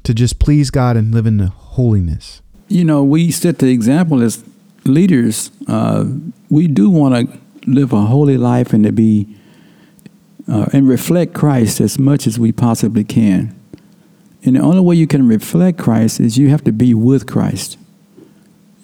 to 0.05 0.15
just 0.15 0.39
please 0.39 0.71
God 0.71 0.97
and 0.97 1.13
live 1.13 1.27
in 1.27 1.39
holiness? 1.41 2.41
You 2.69 2.85
know, 2.85 3.03
we 3.03 3.31
set 3.31 3.59
the 3.59 3.69
example 3.69 4.23
as 4.23 4.43
leaders. 4.85 5.51
Uh, 5.69 6.07
we 6.49 6.67
do 6.69 6.89
want 6.89 7.31
to 7.31 7.39
live 7.71 7.93
a 7.93 8.03
holy 8.03 8.37
life 8.37 8.73
and 8.73 8.85
to 8.85 8.93
be 8.93 9.29
uh, 10.49 10.67
and 10.73 10.89
reflect 10.89 11.35
Christ 11.35 11.81
as 11.81 11.99
much 11.99 12.27
as 12.27 12.39
we 12.39 12.53
possibly 12.53 13.05
can. 13.05 13.59
And 14.45 14.57
the 14.57 14.61
only 14.61 14.81
way 14.81 14.97
you 14.97 15.07
can 15.07 15.29
reflect 15.29 15.79
Christ 15.79 16.19
is 16.19 16.37
you 16.37 16.49
have 16.49 16.65
to 16.65 16.73
be 16.73 16.95
with 16.95 17.27
Christ. 17.27 17.79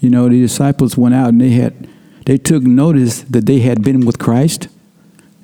You 0.01 0.11
know, 0.11 0.29
the 0.29 0.41
disciples 0.41 0.97
went 0.97 1.15
out 1.15 1.29
and 1.29 1.41
they 1.41 1.51
had 1.51 1.89
they 2.27 2.37
took 2.37 2.63
notice 2.63 3.23
that 3.23 3.47
they 3.47 3.61
had 3.61 3.83
been 3.83 4.05
with 4.05 4.19
Christ. 4.19 4.69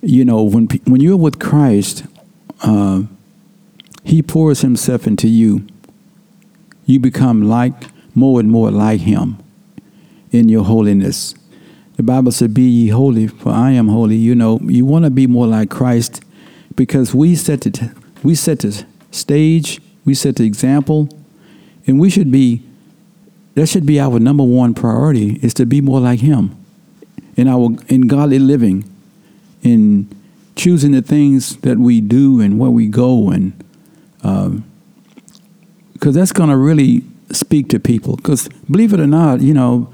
You 0.03 0.25
know, 0.25 0.43
when 0.43 0.67
when 0.85 1.01
you're 1.01 1.17
with 1.17 1.39
Christ, 1.39 2.05
uh, 2.63 3.03
He 4.05 4.23
pours 4.23 4.61
Himself 4.61 5.07
into 5.07 5.29
you. 5.29 5.67
You 6.85 7.01
become 7.01 7.49
like 7.49 7.75
more 8.15 8.39
and 8.39 8.51
more 8.51 8.71
like 8.71 9.01
Him 9.01 9.39
in 10.31 10.49
your 10.49 10.65
holiness. 10.65 11.35
The 11.97 12.03
Bible 12.03 12.33
said, 12.33 12.53
"Be 12.55 12.63
ye 12.63 12.89
holy, 12.89 13.27
for 13.29 13.51
I 13.51 13.71
am 13.73 13.89
holy." 13.89 14.17
You 14.17 14.35
know, 14.35 14.61
you 14.63 14.85
want 14.85 15.05
to 15.05 15.11
be 15.11 15.27
more 15.27 15.47
like 15.47 15.71
Christ 15.71 16.21
because 16.77 17.15
we 17.15 17.35
set 17.35 17.63
the 17.63 17.95
we 18.23 18.35
set 18.35 18.61
the 18.61 18.85
stage, 19.11 19.81
we 20.05 20.15
set 20.15 20.37
the 20.37 20.45
example, 20.45 21.09
and 21.87 21.99
we 21.99 22.11
should 22.11 22.31
be 22.31 22.63
that 23.55 23.69
should 23.69 23.87
be 23.87 24.01
our 24.01 24.19
number 24.19 24.45
one 24.45 24.75
priority 24.75 25.39
is 25.43 25.55
to 25.55 25.67
be 25.67 25.81
more 25.81 26.01
like 26.01 26.21
him 26.21 26.57
in 27.37 27.49
our 27.49 27.77
in 27.89 28.03
godly 28.03 28.39
living 28.39 28.89
in 29.63 30.09
choosing 30.57 30.93
the 30.93 31.03
things 31.03 31.57
that 31.59 31.79
we 31.79 32.01
do 32.01 32.41
and 32.41 32.59
where 32.59 32.71
we 32.71 32.87
go 32.87 33.31
and 33.31 33.53
because 34.23 34.47
um, 34.47 34.65
that's 36.13 36.33
going 36.33 36.49
to 36.49 36.57
really 36.57 37.03
speak 37.31 37.69
to 37.69 37.81
people. 37.81 38.17
Because 38.17 38.49
believe 38.71 38.93
it 38.93 39.01
or 39.01 39.07
not 39.07 39.41
you 39.41 39.55
know 39.55 39.93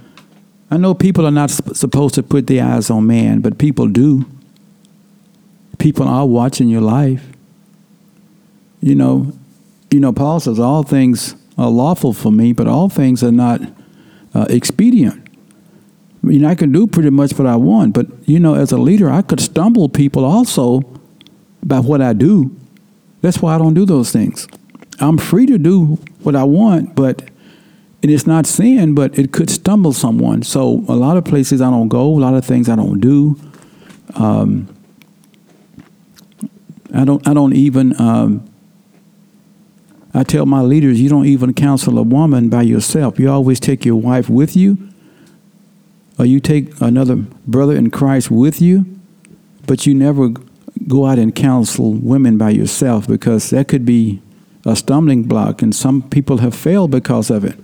i 0.70 0.76
know 0.76 0.94
people 0.94 1.26
are 1.26 1.30
not 1.30 1.50
sp- 1.50 1.74
supposed 1.74 2.14
to 2.14 2.22
put 2.22 2.46
their 2.46 2.64
eyes 2.64 2.90
on 2.90 3.06
man 3.06 3.40
but 3.40 3.58
people 3.58 3.86
do. 3.86 4.26
People 5.78 6.06
are 6.06 6.26
watching 6.26 6.68
your 6.68 6.82
life. 6.82 7.26
You 8.80 8.94
know 8.94 9.32
you 9.90 10.00
know 10.00 10.12
paul 10.12 10.40
says 10.40 10.58
all 10.58 10.82
things 10.82 11.34
are 11.60 11.70
lawful 11.70 12.12
for 12.12 12.32
me, 12.32 12.52
but 12.52 12.66
all 12.66 12.88
things 12.88 13.22
are 13.22 13.32
not 13.32 13.60
uh, 14.34 14.46
expedient. 14.48 15.28
I 16.22 16.26
mean, 16.26 16.44
I 16.44 16.54
can 16.54 16.72
do 16.72 16.86
pretty 16.86 17.10
much 17.10 17.38
what 17.38 17.46
I 17.46 17.56
want, 17.56 17.94
but 17.94 18.06
you 18.26 18.40
know, 18.40 18.54
as 18.54 18.72
a 18.72 18.78
leader, 18.78 19.10
I 19.10 19.22
could 19.22 19.40
stumble 19.40 19.88
people 19.88 20.24
also 20.24 20.80
by 21.62 21.80
what 21.80 22.00
I 22.00 22.12
do. 22.12 22.54
That's 23.20 23.40
why 23.42 23.54
I 23.54 23.58
don't 23.58 23.74
do 23.74 23.84
those 23.84 24.10
things. 24.10 24.48
I'm 25.00 25.18
free 25.18 25.46
to 25.46 25.58
do 25.58 25.98
what 26.22 26.34
I 26.34 26.44
want, 26.44 26.94
but 26.94 27.22
and 28.02 28.10
it's 28.10 28.26
not 28.26 28.46
sin, 28.46 28.94
but 28.94 29.18
it 29.18 29.30
could 29.32 29.50
stumble 29.50 29.92
someone. 29.92 30.42
So 30.42 30.84
a 30.88 30.96
lot 30.96 31.18
of 31.18 31.24
places 31.24 31.60
I 31.60 31.70
don't 31.70 31.88
go, 31.88 32.06
a 32.06 32.20
lot 32.20 32.34
of 32.34 32.44
things 32.44 32.68
I 32.70 32.76
don't 32.76 32.98
do. 32.98 33.38
Um, 34.14 34.74
I 36.94 37.04
don't. 37.04 37.26
I 37.28 37.34
don't 37.34 37.54
even 37.54 37.98
um, 38.00 38.49
I 40.12 40.24
tell 40.24 40.44
my 40.46 40.60
leaders, 40.60 41.00
you 41.00 41.08
don't 41.08 41.26
even 41.26 41.54
counsel 41.54 41.98
a 41.98 42.02
woman 42.02 42.48
by 42.48 42.62
yourself. 42.62 43.18
You 43.18 43.30
always 43.30 43.60
take 43.60 43.84
your 43.84 43.96
wife 43.96 44.28
with 44.28 44.56
you, 44.56 44.76
or 46.18 46.26
you 46.26 46.40
take 46.40 46.80
another 46.80 47.16
brother 47.16 47.76
in 47.76 47.90
Christ 47.90 48.30
with 48.30 48.60
you, 48.60 48.86
but 49.66 49.86
you 49.86 49.94
never 49.94 50.30
go 50.88 51.06
out 51.06 51.18
and 51.18 51.34
counsel 51.34 51.92
women 51.92 52.38
by 52.38 52.50
yourself 52.50 53.06
because 53.06 53.50
that 53.50 53.68
could 53.68 53.84
be 53.84 54.20
a 54.66 54.74
stumbling 54.74 55.24
block, 55.24 55.62
and 55.62 55.74
some 55.74 56.02
people 56.10 56.38
have 56.38 56.54
failed 56.54 56.90
because 56.90 57.30
of 57.30 57.44
it. 57.44 57.58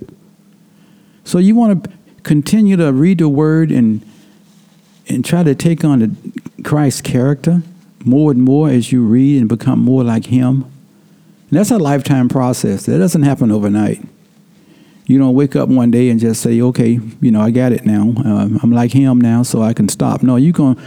So 1.23 1.39
you 1.39 1.55
want 1.55 1.83
to 1.83 1.91
continue 2.23 2.77
to 2.77 2.91
read 2.93 3.19
the 3.19 3.29
Word 3.29 3.71
and 3.71 4.01
and 5.09 5.23
try 5.23 5.43
to 5.43 5.55
take 5.55 5.85
on 5.85 6.33
Christ's 6.63 7.01
character 7.01 7.63
more 8.03 8.31
and 8.31 8.43
more 8.43 8.69
as 8.69 8.91
you 8.91 9.03
read 9.05 9.39
and 9.39 9.47
become 9.47 9.79
more 9.79 10.03
like 10.03 10.25
Him. 10.25 10.65
And 11.49 11.59
that's 11.59 11.71
a 11.71 11.77
lifetime 11.77 12.29
process. 12.29 12.85
That 12.85 12.97
doesn't 12.97 13.23
happen 13.23 13.51
overnight. 13.51 14.03
You 15.05 15.17
don't 15.17 15.35
wake 15.35 15.55
up 15.55 15.69
one 15.69 15.89
day 15.91 16.09
and 16.09 16.19
just 16.19 16.41
say, 16.41 16.59
"Okay, 16.61 16.99
you 17.21 17.31
know, 17.31 17.39
I 17.39 17.51
got 17.51 17.71
it 17.71 17.85
now. 17.85 18.13
Uh, 18.17 18.49
I'm 18.61 18.71
like 18.71 18.91
Him 18.91 19.21
now, 19.21 19.43
so 19.43 19.61
I 19.61 19.73
can 19.73 19.87
stop." 19.87 20.21
No, 20.21 20.35
you're 20.35 20.51
gonna 20.51 20.79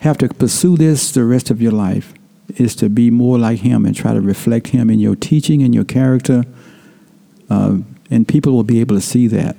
have 0.00 0.16
to 0.18 0.28
pursue 0.28 0.76
this 0.76 1.10
the 1.10 1.24
rest 1.24 1.50
of 1.50 1.60
your 1.60 1.72
life. 1.72 2.14
Is 2.56 2.74
to 2.76 2.88
be 2.88 3.10
more 3.10 3.38
like 3.38 3.58
Him 3.58 3.84
and 3.84 3.94
try 3.94 4.14
to 4.14 4.22
reflect 4.22 4.68
Him 4.68 4.88
in 4.88 4.98
your 4.98 5.14
teaching 5.14 5.62
and 5.62 5.74
your 5.74 5.84
character, 5.84 6.44
uh, 7.50 7.76
and 8.10 8.26
people 8.26 8.54
will 8.54 8.64
be 8.64 8.80
able 8.80 8.96
to 8.96 9.02
see 9.02 9.26
that. 9.26 9.56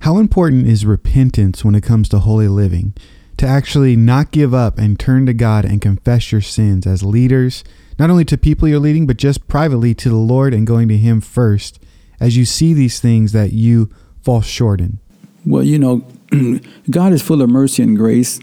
How 0.00 0.18
important 0.18 0.66
is 0.66 0.84
repentance 0.84 1.64
when 1.64 1.76
it 1.76 1.84
comes 1.84 2.08
to 2.08 2.18
holy 2.18 2.48
living? 2.48 2.92
To 3.36 3.46
actually 3.46 3.94
not 3.94 4.32
give 4.32 4.52
up 4.52 4.78
and 4.78 4.98
turn 4.98 5.26
to 5.26 5.32
God 5.32 5.64
and 5.64 5.80
confess 5.80 6.32
your 6.32 6.40
sins 6.40 6.86
as 6.86 7.04
leaders, 7.04 7.62
not 7.98 8.10
only 8.10 8.24
to 8.26 8.38
people 8.38 8.68
you're 8.68 8.80
leading, 8.80 9.06
but 9.06 9.16
just 9.16 9.46
privately 9.48 9.94
to 9.94 10.08
the 10.08 10.16
Lord 10.16 10.52
and 10.52 10.66
going 10.66 10.88
to 10.88 10.96
Him 10.96 11.20
first 11.20 11.78
as 12.20 12.36
you 12.36 12.44
see 12.44 12.72
these 12.72 13.00
things 13.00 13.32
that 13.32 13.52
you 13.52 13.90
fall 14.22 14.40
short 14.40 14.80
in. 14.80 14.98
Well, 15.44 15.62
you 15.62 15.78
know, 15.78 16.06
God 16.90 17.12
is 17.12 17.22
full 17.22 17.42
of 17.42 17.50
mercy 17.50 17.82
and 17.82 17.96
grace. 17.96 18.40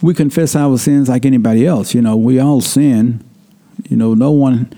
We 0.00 0.14
confess 0.14 0.54
our 0.54 0.78
sins 0.78 1.08
like 1.08 1.24
anybody 1.24 1.66
else. 1.66 1.94
You 1.94 2.02
know, 2.02 2.16
we 2.16 2.38
all 2.38 2.60
sin. 2.60 3.24
You 3.88 3.96
know, 3.96 4.14
no 4.14 4.30
one 4.30 4.72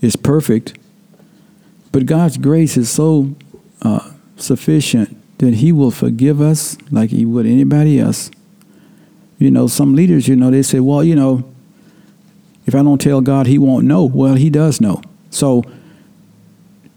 is 0.00 0.16
perfect. 0.16 0.78
But 1.90 2.06
God's 2.06 2.36
grace 2.36 2.76
is 2.76 2.90
so 2.90 3.34
uh, 3.82 4.10
sufficient 4.36 5.16
that 5.38 5.54
He 5.54 5.72
will 5.72 5.90
forgive 5.90 6.40
us 6.40 6.76
like 6.90 7.10
He 7.10 7.24
would 7.24 7.46
anybody 7.46 7.98
else. 7.98 8.30
You 9.38 9.50
know, 9.50 9.66
some 9.66 9.94
leaders, 9.94 10.28
you 10.28 10.36
know, 10.36 10.50
they 10.50 10.62
say, 10.62 10.80
well, 10.80 11.02
you 11.02 11.14
know, 11.14 11.53
if 12.66 12.74
I 12.74 12.82
don't 12.82 13.00
tell 13.00 13.20
God, 13.20 13.46
He 13.46 13.58
won't 13.58 13.84
know. 13.84 14.04
Well, 14.04 14.34
He 14.34 14.50
does 14.50 14.80
know. 14.80 15.02
So 15.30 15.64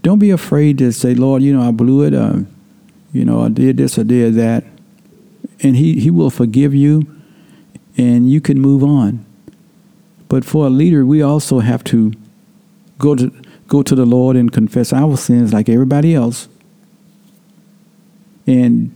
don't 0.04 0.20
be 0.20 0.30
afraid 0.30 0.78
to 0.78 0.92
say, 0.92 1.14
Lord, 1.14 1.42
you 1.42 1.56
know, 1.56 1.68
I 1.68 1.72
blew 1.72 2.04
it. 2.04 2.14
Uh, 2.14 2.40
you 3.12 3.26
know, 3.26 3.42
I 3.42 3.50
did 3.50 3.78
this, 3.78 3.98
I 3.98 4.04
did 4.04 4.36
that. 4.36 4.64
And 5.62 5.76
he, 5.76 6.00
he 6.00 6.12
will 6.12 6.30
forgive 6.30 6.74
you 6.76 7.08
and 7.98 8.30
you 8.30 8.40
can 8.40 8.60
move 8.60 8.84
on. 8.84 9.26
But 10.30 10.46
for 10.46 10.68
a 10.68 10.70
leader, 10.70 11.06
we 11.06 11.22
also 11.22 11.60
have 11.60 11.84
to 11.86 12.14
go 13.00 13.16
to 13.16 13.32
go 13.68 13.84
to 13.84 13.96
the 13.96 14.06
Lord 14.06 14.36
and 14.36 14.52
confess 14.52 14.94
our 14.94 15.18
sins 15.18 15.52
like 15.52 15.68
everybody 15.68 16.16
else 16.16 16.48
and 18.46 18.96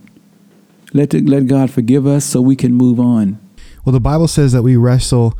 let 0.94 1.10
the, 1.10 1.20
let 1.20 1.46
God 1.46 1.70
forgive 1.70 2.06
us 2.06 2.24
so 2.24 2.40
we 2.40 2.56
can 2.56 2.72
move 2.72 2.98
on. 2.98 3.38
Well, 3.84 3.92
the 3.92 4.00
Bible 4.00 4.28
says 4.28 4.52
that 4.52 4.62
we 4.62 4.76
wrestle 4.76 5.36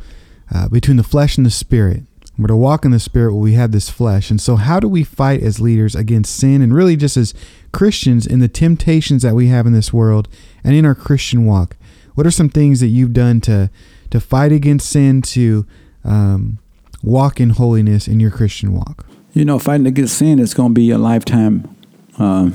uh, 0.53 0.67
between 0.69 0.97
the 0.97 1.03
flesh 1.03 1.37
and 1.37 1.45
the 1.45 1.51
spirit. 1.51 2.03
We're 2.37 2.47
to 2.47 2.55
walk 2.55 2.83
in 2.83 2.91
the 2.91 2.99
spirit 2.99 3.35
we 3.35 3.53
have 3.53 3.71
this 3.71 3.89
flesh. 3.89 4.31
And 4.31 4.41
so, 4.41 4.55
how 4.55 4.79
do 4.79 4.87
we 4.87 5.03
fight 5.03 5.43
as 5.43 5.59
leaders 5.59 5.95
against 5.95 6.35
sin 6.35 6.61
and 6.61 6.73
really 6.73 6.95
just 6.95 7.15
as 7.15 7.33
Christians 7.71 8.25
in 8.25 8.39
the 8.39 8.47
temptations 8.47 9.21
that 9.21 9.35
we 9.35 9.47
have 9.47 9.67
in 9.67 9.73
this 9.73 9.93
world 9.93 10.27
and 10.63 10.75
in 10.75 10.85
our 10.85 10.95
Christian 10.95 11.45
walk? 11.45 11.75
What 12.15 12.25
are 12.25 12.31
some 12.31 12.49
things 12.49 12.79
that 12.79 12.87
you've 12.87 13.13
done 13.13 13.39
to 13.41 13.69
to 14.09 14.19
fight 14.19 14.51
against 14.51 14.89
sin, 14.89 15.21
to 15.23 15.65
um, 16.03 16.59
walk 17.03 17.39
in 17.39 17.51
holiness 17.51 18.07
in 18.07 18.19
your 18.19 18.31
Christian 18.31 18.73
walk? 18.73 19.05
You 19.33 19.45
know, 19.45 19.59
fighting 19.59 19.87
against 19.87 20.17
sin 20.17 20.39
is 20.39 20.53
going 20.53 20.69
to 20.69 20.73
be 20.73 20.89
a 20.89 20.97
lifetime 20.97 21.75
uh, 22.17 22.49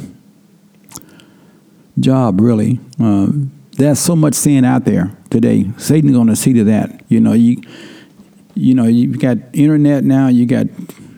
job, 2.00 2.40
really. 2.40 2.80
Uh, 3.00 3.28
there's 3.78 3.98
so 3.98 4.14
much 4.14 4.34
sin 4.34 4.64
out 4.64 4.84
there 4.84 5.16
today. 5.30 5.70
Satan's 5.78 6.12
going 6.12 6.26
to 6.26 6.36
see 6.36 6.52
to 6.52 6.64
that. 6.64 7.02
You 7.08 7.20
know, 7.20 7.32
you 7.32 7.62
you 8.54 8.74
know 8.74 8.84
you've 8.84 9.18
got 9.18 9.38
internet 9.52 10.04
now. 10.04 10.28
You 10.28 10.46
got 10.46 10.66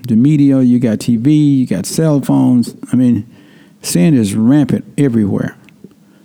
the 0.07 0.17
media. 0.17 0.61
You 0.61 0.79
got 0.79 0.99
TV. 0.99 1.59
You 1.59 1.67
got 1.67 1.87
cell 1.87 2.21
phones. 2.21 2.77
I 2.93 2.97
mean, 2.97 3.27
sin 3.83 4.15
is 4.15 4.35
rampant 4.35 4.85
everywhere. 4.97 5.57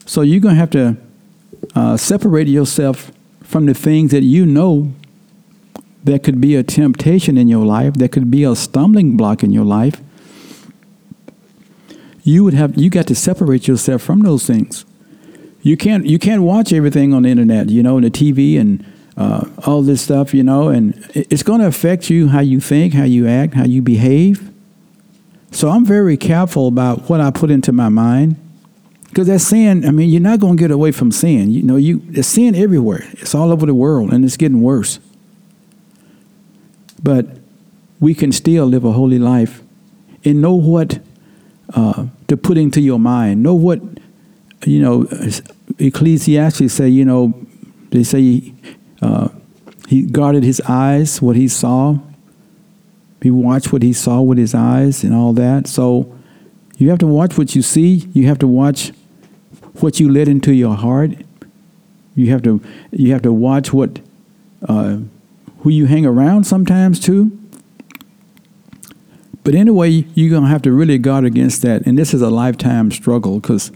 So 0.05 0.21
you're 0.21 0.41
going 0.41 0.55
to 0.55 0.59
have 0.59 0.69
to 0.71 0.97
uh, 1.73 1.97
separate 1.97 2.47
yourself 2.47 3.11
from 3.41 3.65
the 3.65 3.73
things 3.73 4.11
that 4.11 4.23
you 4.23 4.45
know 4.45 4.93
that 6.03 6.23
could 6.23 6.39
be 6.39 6.55
a 6.55 6.61
temptation 6.61 7.37
in 7.37 7.47
your 7.47 7.65
life, 7.65 7.95
that 7.95 8.11
could 8.11 8.29
be 8.29 8.43
a 8.43 8.55
stumbling 8.55 9.17
block 9.17 9.41
in 9.41 9.51
your 9.51 9.65
life 9.65 10.01
you 12.25 12.43
would 12.43 12.55
have 12.55 12.75
you 12.75 12.89
got 12.89 13.05
to 13.07 13.15
separate 13.15 13.67
yourself 13.67 14.01
from 14.01 14.21
those 14.21 14.45
things. 14.45 14.83
You 15.65 15.75
can't 15.75 16.05
you 16.05 16.19
can't 16.19 16.43
watch 16.43 16.71
everything 16.71 17.11
on 17.11 17.23
the 17.23 17.29
internet, 17.29 17.69
you 17.69 17.81
know, 17.81 17.97
and 17.97 18.05
the 18.05 18.11
TV 18.11 18.59
and 18.59 18.85
uh, 19.17 19.49
all 19.65 19.81
this 19.81 19.99
stuff, 19.99 20.31
you 20.31 20.43
know, 20.43 20.69
and 20.69 20.93
it's 21.15 21.41
going 21.41 21.59
to 21.59 21.65
affect 21.65 22.07
you 22.07 22.27
how 22.27 22.41
you 22.41 22.59
think, 22.59 22.93
how 22.93 23.03
you 23.03 23.27
act, 23.27 23.55
how 23.55 23.65
you 23.65 23.81
behave. 23.81 24.51
So 25.49 25.69
I'm 25.69 25.83
very 25.83 26.17
careful 26.17 26.67
about 26.67 27.09
what 27.09 27.19
I 27.19 27.31
put 27.31 27.49
into 27.49 27.71
my 27.71 27.89
mind 27.89 28.35
because 29.05 29.25
that 29.25 29.39
sin. 29.39 29.87
I 29.87 29.89
mean, 29.89 30.09
you're 30.09 30.21
not 30.21 30.39
going 30.39 30.55
to 30.55 30.61
get 30.61 30.69
away 30.69 30.91
from 30.91 31.11
sin. 31.11 31.49
You 31.49 31.63
know, 31.63 31.77
you 31.77 31.99
there's 32.05 32.27
sin 32.27 32.53
everywhere. 32.53 33.03
It's 33.13 33.33
all 33.33 33.51
over 33.51 33.65
the 33.65 33.73
world, 33.73 34.13
and 34.13 34.23
it's 34.23 34.37
getting 34.37 34.61
worse. 34.61 34.99
But 37.01 37.25
we 37.99 38.13
can 38.13 38.31
still 38.31 38.67
live 38.67 38.85
a 38.85 38.91
holy 38.91 39.17
life 39.17 39.63
and 40.23 40.41
know 40.41 40.53
what 40.53 40.99
uh, 41.73 42.05
to 42.27 42.37
put 42.37 42.55
into 42.55 42.81
your 42.81 42.99
mind. 42.99 43.41
Know 43.41 43.55
what, 43.55 43.81
you 44.63 44.79
know, 44.79 45.07
Ecclesiastes 45.79 46.71
say, 46.73 46.87
you 46.87 47.05
know, 47.05 47.33
they 47.91 48.03
say 48.03 48.53
uh, 49.01 49.29
he 49.87 50.03
guarded 50.03 50.43
his 50.43 50.61
eyes, 50.67 51.21
what 51.21 51.35
he 51.35 51.47
saw. 51.47 51.97
He 53.21 53.31
watched 53.31 53.73
what 53.73 53.81
he 53.81 53.93
saw 53.93 54.21
with 54.21 54.37
his 54.37 54.53
eyes 54.53 55.03
and 55.03 55.13
all 55.13 55.33
that. 55.33 55.67
So 55.67 56.13
you 56.77 56.89
have 56.89 56.99
to 56.99 57.07
watch 57.07 57.37
what 57.37 57.55
you 57.55 57.61
see. 57.61 58.07
You 58.13 58.27
have 58.27 58.39
to 58.39 58.47
watch 58.47 58.91
what 59.79 59.99
you 59.99 60.09
let 60.11 60.27
into 60.27 60.53
your 60.53 60.75
heart. 60.75 61.11
You 62.15 62.29
have 62.31 62.43
to 62.43 62.61
you 62.91 63.11
have 63.11 63.21
to 63.23 63.33
watch 63.33 63.73
what 63.73 63.99
uh, 64.67 64.99
who 65.59 65.69
you 65.69 65.85
hang 65.85 66.05
around 66.05 66.45
sometimes 66.45 66.99
too. 66.99 67.37
But 69.43 69.53
anyway, 69.53 70.05
you're 70.15 70.31
going 70.31 70.43
to 70.43 70.49
have 70.49 70.63
to 70.63 70.71
really 70.71 70.97
guard 70.97 71.23
against 71.23 71.61
that. 71.61 71.85
And 71.85 71.97
this 71.97 72.13
is 72.13 72.21
a 72.21 72.31
lifetime 72.31 72.89
struggle 72.89 73.39
because 73.39 73.71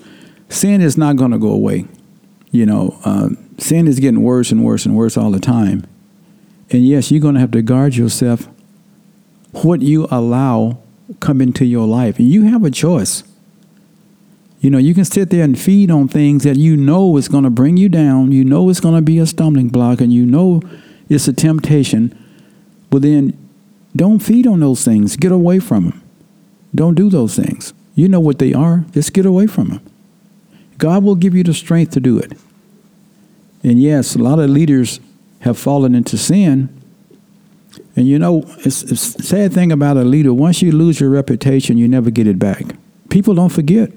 sin 0.49 0.81
is 0.81 0.97
not 0.97 1.15
going 1.15 1.31
to 1.31 1.37
go 1.37 1.51
away. 1.51 1.85
You 2.51 2.65
know, 2.65 2.99
uh, 3.05 3.29
sin 3.57 3.87
is 3.87 3.99
getting 3.99 4.23
worse 4.23 4.51
and 4.51 4.63
worse 4.63 4.85
and 4.85 4.95
worse 4.95 5.17
all 5.17 5.31
the 5.31 5.39
time. 5.39 5.85
And 6.71 6.85
yes, 6.85 7.11
you're 7.11 7.21
going 7.21 7.35
to 7.35 7.41
have 7.41 7.51
to 7.51 7.61
guard 7.61 7.95
yourself 7.95 8.47
what 9.51 9.81
you 9.81 10.07
allow 10.11 10.79
come 11.19 11.41
into 11.41 11.65
your 11.65 11.87
life. 11.87 12.19
And 12.19 12.27
you 12.27 12.43
have 12.43 12.63
a 12.63 12.71
choice. 12.71 13.23
You 14.59 14.69
know, 14.69 14.77
you 14.77 14.93
can 14.93 15.05
sit 15.05 15.29
there 15.29 15.43
and 15.43 15.57
feed 15.57 15.89
on 15.89 16.07
things 16.07 16.43
that 16.43 16.57
you 16.57 16.75
know 16.75 17.17
is 17.17 17.27
going 17.27 17.45
to 17.45 17.49
bring 17.49 17.77
you 17.77 17.89
down. 17.89 18.31
You 18.31 18.43
know 18.43 18.69
it's 18.69 18.81
going 18.81 18.95
to 18.95 19.01
be 19.01 19.17
a 19.17 19.25
stumbling 19.25 19.69
block 19.69 20.01
and 20.01 20.11
you 20.11 20.25
know 20.25 20.61
it's 21.07 21.27
a 21.27 21.33
temptation. 21.33 22.17
But 22.89 23.01
then 23.01 23.37
don't 23.95 24.19
feed 24.19 24.45
on 24.45 24.59
those 24.59 24.83
things. 24.83 25.15
Get 25.15 25.31
away 25.31 25.59
from 25.59 25.85
them. 25.85 26.03
Don't 26.75 26.95
do 26.95 27.09
those 27.09 27.35
things. 27.35 27.73
You 27.95 28.07
know 28.07 28.19
what 28.19 28.39
they 28.39 28.53
are. 28.53 28.85
Just 28.91 29.13
get 29.13 29.25
away 29.25 29.47
from 29.47 29.69
them. 29.69 29.81
God 30.79 31.03
will 31.03 31.15
give 31.15 31.35
you 31.35 31.43
the 31.43 31.53
strength 31.53 31.91
to 31.91 31.99
do 31.99 32.17
it. 32.17 32.33
And 33.63 33.79
yes, 33.79 34.15
a 34.15 34.19
lot 34.19 34.39
of 34.39 34.49
leaders 34.49 34.99
have 35.41 35.57
fallen 35.57 35.93
into 35.93 36.17
sin. 36.17 36.75
And 37.95 38.07
you 38.07 38.17
know, 38.17 38.43
it's, 38.59 38.81
it's 38.83 39.15
a 39.15 39.23
sad 39.23 39.53
thing 39.53 39.71
about 39.71 39.97
a 39.97 40.03
leader. 40.03 40.33
Once 40.33 40.61
you 40.61 40.71
lose 40.71 40.99
your 40.99 41.09
reputation, 41.09 41.77
you 41.77 41.87
never 41.87 42.09
get 42.09 42.27
it 42.27 42.39
back. 42.39 42.63
People 43.09 43.35
don't 43.35 43.49
forget. 43.49 43.91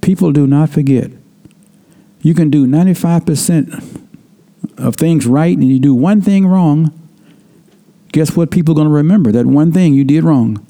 People 0.00 0.32
do 0.32 0.46
not 0.46 0.70
forget. 0.70 1.10
You 2.22 2.34
can 2.34 2.50
do 2.50 2.66
95% 2.66 4.08
of 4.78 4.96
things 4.96 5.26
right 5.26 5.56
and 5.56 5.68
you 5.68 5.78
do 5.78 5.94
one 5.94 6.22
thing 6.22 6.46
wrong, 6.46 6.92
guess 8.12 8.36
what 8.36 8.50
people 8.50 8.72
are 8.72 8.76
going 8.76 8.88
to 8.88 8.94
remember? 8.94 9.32
That 9.32 9.46
one 9.46 9.72
thing 9.72 9.92
you 9.94 10.04
did 10.04 10.22
wrong. 10.22 10.64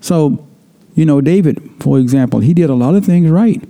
So, 0.00 0.46
you 0.94 1.06
know, 1.06 1.20
David, 1.20 1.72
for 1.80 1.98
example, 1.98 2.40
he 2.40 2.52
did 2.52 2.68
a 2.68 2.74
lot 2.74 2.94
of 2.94 3.04
things 3.04 3.30
right. 3.30 3.62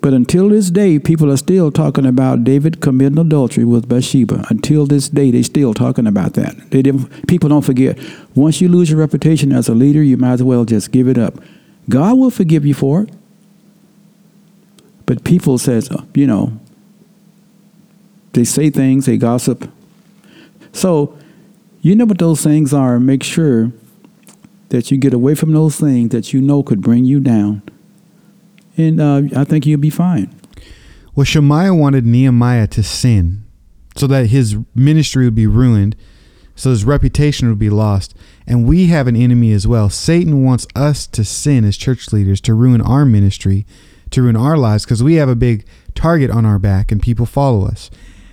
But 0.00 0.14
until 0.14 0.48
this 0.48 0.70
day, 0.70 0.98
people 0.98 1.30
are 1.30 1.36
still 1.36 1.72
talking 1.72 2.06
about 2.06 2.44
David 2.44 2.80
committing 2.80 3.18
adultery 3.18 3.64
with 3.64 3.88
Bathsheba. 3.88 4.46
Until 4.48 4.86
this 4.86 5.08
day, 5.08 5.30
they're 5.30 5.42
still 5.42 5.74
talking 5.74 6.06
about 6.06 6.34
that. 6.34 6.70
They 6.70 6.82
didn't, 6.82 7.26
people 7.26 7.48
don't 7.48 7.64
forget. 7.64 7.98
Once 8.34 8.60
you 8.60 8.68
lose 8.68 8.90
your 8.90 9.00
reputation 9.00 9.52
as 9.52 9.68
a 9.68 9.74
leader, 9.74 10.02
you 10.02 10.16
might 10.16 10.34
as 10.34 10.42
well 10.42 10.64
just 10.64 10.92
give 10.92 11.08
it 11.08 11.18
up. 11.18 11.34
God 11.88 12.16
will 12.18 12.30
forgive 12.30 12.64
you 12.64 12.74
for 12.74 13.02
it. 13.02 13.10
But 15.06 15.24
people 15.24 15.58
says, 15.58 15.90
uh, 15.90 16.04
you 16.14 16.26
know, 16.26 16.58
they 18.34 18.44
say 18.44 18.70
things, 18.70 19.06
they 19.06 19.16
gossip. 19.16 19.70
So 20.72 21.18
you 21.80 21.96
know 21.96 22.04
what 22.04 22.18
those 22.18 22.42
things 22.42 22.74
are. 22.74 23.00
Make 23.00 23.22
sure 23.22 23.72
that 24.68 24.90
you 24.90 24.98
get 24.98 25.14
away 25.14 25.34
from 25.34 25.52
those 25.52 25.76
things 25.76 26.10
that 26.10 26.32
you 26.32 26.40
know 26.40 26.62
could 26.62 26.82
bring 26.82 27.04
you 27.04 27.20
down. 27.20 27.62
And 28.78 29.00
uh, 29.00 29.22
I 29.36 29.44
think 29.44 29.66
you'll 29.66 29.80
be 29.80 29.90
fine. 29.90 30.34
Well, 31.14 31.24
Shemaiah 31.24 31.74
wanted 31.74 32.06
Nehemiah 32.06 32.68
to 32.68 32.82
sin 32.82 33.44
so 33.96 34.06
that 34.06 34.26
his 34.26 34.56
ministry 34.74 35.24
would 35.24 35.34
be 35.34 35.48
ruined, 35.48 35.96
so 36.54 36.70
his 36.70 36.84
reputation 36.84 37.48
would 37.48 37.58
be 37.58 37.70
lost. 37.70 38.14
And 38.46 38.66
we 38.66 38.86
have 38.86 39.08
an 39.08 39.16
enemy 39.16 39.52
as 39.52 39.66
well. 39.66 39.90
Satan 39.90 40.44
wants 40.44 40.66
us 40.76 41.06
to 41.08 41.24
sin 41.24 41.64
as 41.64 41.76
church 41.76 42.12
leaders, 42.12 42.40
to 42.42 42.54
ruin 42.54 42.80
our 42.80 43.04
ministry, 43.04 43.66
to 44.10 44.22
ruin 44.22 44.36
our 44.36 44.56
lives, 44.56 44.84
because 44.84 45.02
we 45.02 45.14
have 45.14 45.28
a 45.28 45.34
big 45.34 45.66
target 45.96 46.30
on 46.30 46.46
our 46.46 46.60
back 46.60 46.92
and 46.92 47.02
people 47.02 47.26
follow 47.26 47.66
us. 47.66 47.90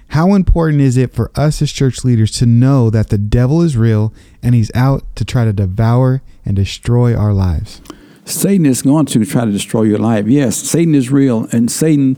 How 0.09 0.35
important 0.35 0.81
is 0.81 0.97
it 0.97 1.13
for 1.13 1.31
us 1.35 1.63
as 1.63 1.71
church 1.71 2.05
leaders 2.05 2.31
to 2.33 2.45
know 2.45 2.91
that 2.91 3.09
the 3.09 3.17
devil 3.17 3.63
is 3.63 3.75
real 3.75 4.13
and 4.43 4.53
he's 4.53 4.71
out 4.75 5.03
to 5.15 5.25
try 5.25 5.43
to 5.45 5.51
devour 5.51 6.21
and 6.45 6.55
destroy 6.55 7.15
our 7.15 7.33
lives? 7.33 7.81
Satan 8.25 8.65
is 8.65 8.81
going 8.81 9.05
to 9.05 9.23
try 9.25 9.45
to 9.45 9.51
destroy 9.51 9.83
your 9.83 9.99
life. 9.99 10.27
Yes, 10.27 10.57
Satan 10.57 10.95
is 10.95 11.11
real, 11.11 11.47
and 11.51 11.71
Satan 11.71 12.17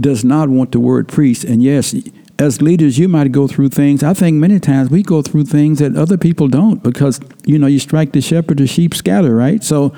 does 0.00 0.24
not 0.24 0.48
want 0.48 0.72
the 0.72 0.80
word 0.80 1.08
priest. 1.08 1.44
And 1.44 1.62
yes, 1.62 1.94
as 2.38 2.62
leaders, 2.62 2.98
you 2.98 3.08
might 3.08 3.30
go 3.32 3.46
through 3.46 3.68
things. 3.70 4.02
I 4.02 4.14
think 4.14 4.36
many 4.36 4.58
times 4.58 4.90
we 4.90 5.02
go 5.02 5.20
through 5.20 5.44
things 5.44 5.80
that 5.80 5.96
other 5.96 6.16
people 6.16 6.48
don't 6.48 6.82
because, 6.82 7.20
you 7.44 7.58
know, 7.58 7.66
you 7.66 7.78
strike 7.78 8.12
the 8.12 8.20
shepherd, 8.20 8.58
the 8.58 8.66
sheep 8.66 8.94
scatter, 8.94 9.34
right? 9.34 9.62
So, 9.62 9.94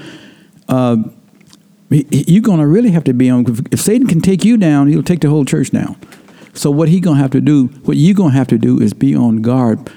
uh, 0.69 0.97
you're 1.91 2.43
going 2.43 2.59
to 2.59 2.67
really 2.67 2.91
have 2.91 3.05
to 3.05 3.13
be 3.13 3.31
on. 3.31 3.45
If 3.71 3.81
Satan 3.81 4.09
can 4.09 4.21
take 4.21 4.45
you 4.45 4.57
down, 4.57 4.89
he'll 4.89 5.03
take 5.03 5.21
the 5.21 5.29
whole 5.29 5.45
church 5.45 5.71
down. 5.71 5.97
So 6.55 6.71
what 6.71 6.89
he 6.89 7.01
going 7.01 7.17
to 7.17 7.23
have 7.23 7.31
to 7.33 7.41
do, 7.41 7.67
what 7.85 7.97
you're 7.97 8.15
going 8.15 8.33
to 8.33 8.37
have 8.37 8.49
to 8.49 8.59
do 8.59 8.81
is 8.81 8.95
be 8.95 9.15
on 9.15 9.43
guard 9.43 9.91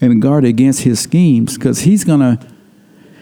and 0.00 0.20
guard 0.20 0.44
against 0.44 0.82
his 0.82 1.00
schemes 1.00 1.56
because 1.56 1.80
he's 1.80 2.04
going 2.04 2.20
to 2.20 2.46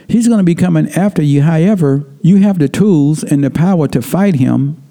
he's 0.08 0.28
going 0.28 0.38
to 0.38 0.44
be 0.44 0.54
coming 0.54 0.88
after 0.90 1.22
you. 1.22 1.42
However, 1.42 2.04
you 2.22 2.38
have 2.38 2.58
the 2.58 2.68
tools 2.68 3.22
and 3.22 3.42
the 3.44 3.50
power 3.50 3.88
to 3.88 4.02
fight 4.02 4.36
him. 4.36 4.82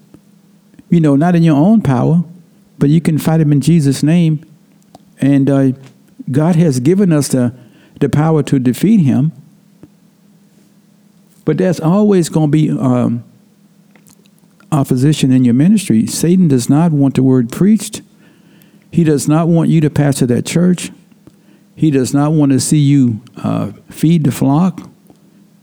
You 0.88 1.00
know, 1.00 1.16
not 1.16 1.34
in 1.34 1.42
your 1.42 1.56
own 1.56 1.82
power, 1.82 2.24
but 2.78 2.88
you 2.90 3.00
can 3.00 3.18
fight 3.18 3.40
him 3.40 3.52
in 3.52 3.60
Jesus' 3.60 4.02
name. 4.02 4.44
And 5.20 5.50
uh, 5.50 5.72
God 6.30 6.56
has 6.56 6.80
given 6.80 7.12
us 7.12 7.28
the 7.28 7.54
the 8.00 8.08
power 8.08 8.42
to 8.44 8.58
defeat 8.58 9.00
him. 9.00 9.32
But 11.44 11.58
there's 11.58 11.80
always 11.80 12.28
going 12.28 12.48
to 12.48 12.52
be 12.52 12.70
um, 12.70 13.24
opposition 14.72 15.32
in 15.32 15.44
your 15.44 15.54
ministry. 15.54 16.06
Satan 16.06 16.48
does 16.48 16.68
not 16.68 16.92
want 16.92 17.14
the 17.14 17.22
word 17.22 17.52
preached. 17.52 18.02
He 18.90 19.04
does 19.04 19.28
not 19.28 19.48
want 19.48 19.70
you 19.70 19.80
to 19.80 19.90
pastor 19.90 20.26
that 20.26 20.44
church. 20.44 20.90
He 21.74 21.90
does 21.90 22.12
not 22.12 22.32
want 22.32 22.52
to 22.52 22.60
see 22.60 22.78
you 22.78 23.22
uh, 23.36 23.72
feed 23.90 24.24
the 24.24 24.32
flock. 24.32 24.90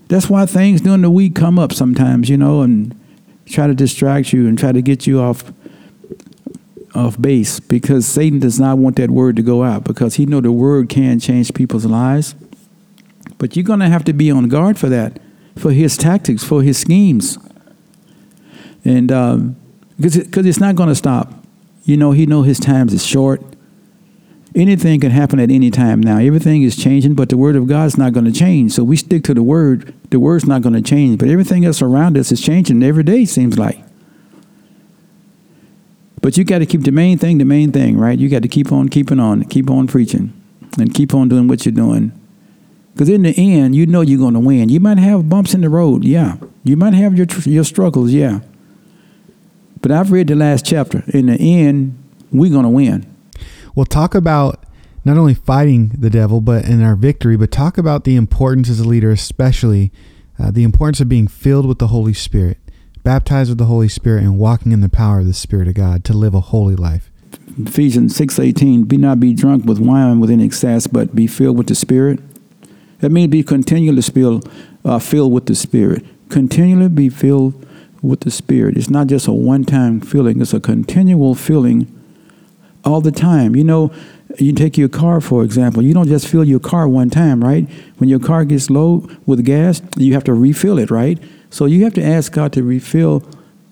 That's 0.07 0.29
why 0.29 0.45
things 0.45 0.81
during 0.81 1.01
the 1.01 1.09
week 1.09 1.35
come 1.35 1.57
up 1.57 1.73
sometimes, 1.73 2.29
you 2.29 2.37
know, 2.37 2.61
and 2.61 2.99
try 3.45 3.67
to 3.67 3.73
distract 3.73 4.33
you 4.33 4.47
and 4.47 4.57
try 4.57 4.71
to 4.71 4.81
get 4.81 5.07
you 5.07 5.21
off 5.21 5.51
off 6.95 7.19
base 7.19 7.59
because 7.59 8.05
Satan 8.05 8.37
does 8.37 8.59
not 8.59 8.77
want 8.77 8.97
that 8.97 9.09
word 9.09 9.35
to 9.35 9.41
go 9.41 9.63
out 9.63 9.83
because 9.83 10.15
he 10.15 10.27
know 10.27 10.39
the 10.39 10.51
word 10.51 10.89
can 10.89 11.19
change 11.19 11.51
people's 11.53 11.85
lives. 11.85 12.35
But 13.39 13.55
you're 13.55 13.63
going 13.63 13.79
to 13.79 13.89
have 13.89 14.03
to 14.03 14.13
be 14.13 14.29
on 14.29 14.47
guard 14.47 14.77
for 14.77 14.89
that, 14.89 15.19
for 15.57 15.71
his 15.71 15.97
tactics, 15.97 16.43
for 16.43 16.61
his 16.61 16.77
schemes 16.77 17.39
and 18.85 19.07
because 19.07 20.17
um, 20.17 20.33
it, 20.33 20.45
it's 20.45 20.59
not 20.59 20.75
going 20.75 20.89
to 20.89 20.95
stop. 20.95 21.33
You 21.85 21.97
know, 21.97 22.11
he 22.11 22.25
know 22.25 22.43
his 22.43 22.59
times 22.59 22.93
is 22.93 23.05
short. 23.05 23.41
Anything 24.55 24.99
can 24.99 25.09
happen 25.09 25.39
at 25.39 25.49
any 25.49 25.71
time 25.71 25.99
now. 25.99 26.19
Everything 26.19 26.61
is 26.61 26.75
changing, 26.75 27.15
but 27.15 27.29
the 27.29 27.37
word 27.37 27.55
of 27.55 27.67
God 27.67 27.85
is 27.85 27.97
not 27.97 28.13
going 28.13 28.25
to 28.25 28.31
change. 28.31 28.73
So 28.73 28.83
we 28.83 28.95
stick 28.97 29.23
to 29.23 29.33
the 29.33 29.41
word. 29.41 29.95
The 30.11 30.19
word's 30.19 30.45
not 30.45 30.61
going 30.61 30.75
to 30.75 30.81
change, 30.81 31.17
but 31.17 31.27
everything 31.27 31.65
else 31.65 31.81
around 31.81 32.17
us 32.17 32.31
is 32.31 32.39
changing 32.39 32.83
every 32.83 33.03
day. 33.03 33.25
Seems 33.25 33.57
like. 33.57 33.83
But 36.21 36.37
you 36.37 36.43
got 36.43 36.59
to 36.59 36.65
keep 36.67 36.83
the 36.83 36.91
main 36.91 37.17
thing 37.17 37.39
the 37.39 37.45
main 37.45 37.71
thing, 37.71 37.97
right? 37.97 38.17
You 38.17 38.29
got 38.29 38.43
to 38.43 38.47
keep 38.47 38.71
on 38.71 38.89
keeping 38.89 39.19
on, 39.19 39.43
keep 39.45 39.69
on 39.69 39.87
preaching, 39.87 40.31
and 40.77 40.93
keep 40.93 41.13
on 41.13 41.29
doing 41.29 41.47
what 41.47 41.65
you're 41.65 41.73
doing. 41.73 42.17
Because 42.93 43.09
in 43.09 43.23
the 43.23 43.33
end, 43.35 43.75
you 43.75 43.87
know 43.87 44.01
you're 44.01 44.19
going 44.19 44.35
to 44.35 44.39
win. 44.39 44.69
You 44.69 44.79
might 44.79 44.99
have 44.99 45.27
bumps 45.27 45.55
in 45.55 45.61
the 45.61 45.69
road, 45.69 46.03
yeah. 46.03 46.37
You 46.63 46.77
might 46.77 46.93
have 46.93 47.17
your 47.17 47.27
your 47.43 47.63
struggles, 47.63 48.11
yeah. 48.11 48.39
But 49.81 49.91
I've 49.91 50.11
read 50.11 50.27
the 50.27 50.35
last 50.35 50.65
chapter. 50.65 51.03
In 51.07 51.25
the 51.25 51.35
end, 51.35 51.97
we're 52.31 52.51
going 52.51 52.63
to 52.63 52.69
win. 52.69 53.12
Well, 53.75 53.85
talk 53.85 54.13
about 54.13 54.63
not 55.05 55.17
only 55.17 55.33
fighting 55.33 55.89
the 55.97 56.09
devil, 56.09 56.41
but 56.41 56.65
in 56.65 56.81
our 56.81 56.95
victory, 56.95 57.37
but 57.37 57.51
talk 57.51 57.77
about 57.77 58.03
the 58.03 58.15
importance 58.15 58.69
as 58.69 58.79
a 58.79 58.87
leader, 58.87 59.11
especially 59.11 59.91
uh, 60.39 60.51
the 60.51 60.63
importance 60.63 60.99
of 60.99 61.09
being 61.09 61.27
filled 61.27 61.65
with 61.65 61.79
the 61.79 61.87
Holy 61.87 62.13
Spirit, 62.13 62.57
baptized 63.03 63.49
with 63.49 63.57
the 63.57 63.65
Holy 63.65 63.89
Spirit, 63.89 64.23
and 64.23 64.37
walking 64.37 64.71
in 64.71 64.81
the 64.81 64.89
power 64.89 65.19
of 65.19 65.27
the 65.27 65.33
Spirit 65.33 65.67
of 65.67 65.73
God 65.73 66.03
to 66.05 66.13
live 66.13 66.33
a 66.33 66.39
holy 66.39 66.75
life. 66.75 67.09
Ephesians 67.57 68.17
6.18, 68.17 68.87
be 68.87 68.97
not 68.97 69.19
be 69.19 69.33
drunk 69.33 69.65
with 69.65 69.79
wine 69.79 70.19
within 70.19 70.39
excess, 70.39 70.87
but 70.87 71.15
be 71.15 71.27
filled 71.27 71.57
with 71.57 71.67
the 71.67 71.75
Spirit. 71.75 72.19
That 72.99 73.11
means 73.11 73.31
be 73.31 73.43
continually 73.43 74.01
filled, 74.01 74.49
uh, 74.85 74.99
filled 74.99 75.33
with 75.33 75.47
the 75.47 75.55
Spirit. 75.55 76.05
Continually 76.29 76.89
be 76.89 77.09
filled 77.09 77.67
with 78.01 78.21
the 78.21 78.31
Spirit. 78.31 78.77
It's 78.77 78.89
not 78.89 79.07
just 79.07 79.27
a 79.27 79.33
one 79.33 79.65
time 79.65 79.99
feeling, 79.99 80.41
it's 80.41 80.53
a 80.53 80.59
continual 80.59 81.35
feeling 81.35 81.87
all 82.85 83.01
the 83.01 83.11
time. 83.11 83.55
You 83.55 83.63
know, 83.63 83.91
you 84.39 84.53
take 84.53 84.77
your 84.77 84.89
car, 84.89 85.21
for 85.21 85.43
example. 85.43 85.83
You 85.83 85.93
don't 85.93 86.07
just 86.07 86.27
fill 86.27 86.43
your 86.43 86.59
car 86.59 86.87
one 86.87 87.09
time, 87.09 87.43
right? 87.43 87.69
When 87.97 88.09
your 88.09 88.19
car 88.19 88.45
gets 88.45 88.69
low 88.69 89.07
with 89.25 89.43
gas, 89.45 89.81
you 89.97 90.13
have 90.13 90.23
to 90.25 90.33
refill 90.33 90.79
it, 90.79 90.89
right? 90.89 91.19
So 91.49 91.65
you 91.65 91.83
have 91.83 91.93
to 91.95 92.03
ask 92.03 92.31
God 92.31 92.51
to 92.53 92.63
refill, 92.63 93.23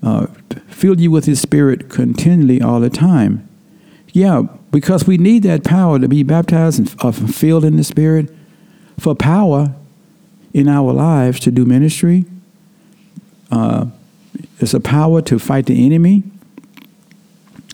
uh, 0.04 0.28
fill 0.68 1.00
you 1.00 1.10
with 1.12 1.26
His 1.26 1.42
Spirit 1.42 1.90
continually 1.90 2.62
all 2.62 2.80
the 2.80 2.90
time. 2.90 3.48
Yeah, 4.14 4.44
because 4.72 5.08
we 5.08 5.18
need 5.18 5.44
that 5.44 5.64
power 5.64 5.98
to 5.98 6.08
be 6.08 6.24
baptized 6.24 6.80
and 6.80 6.96
uh, 7.00 7.12
filled 7.12 7.66
in 7.66 7.78
the 7.78 7.84
Spirit 7.84 8.30
for 9.00 9.16
power 9.16 9.74
in 10.54 10.68
our 10.68 10.94
lives 10.94 11.40
to 11.42 11.52
do 11.52 11.66
ministry. 11.66 12.26
Uh, 13.52 13.88
it's 14.60 14.74
a 14.74 14.80
power 14.80 15.22
to 15.24 15.40
fight 15.40 15.66
the 15.66 15.86
enemy. 15.86 16.24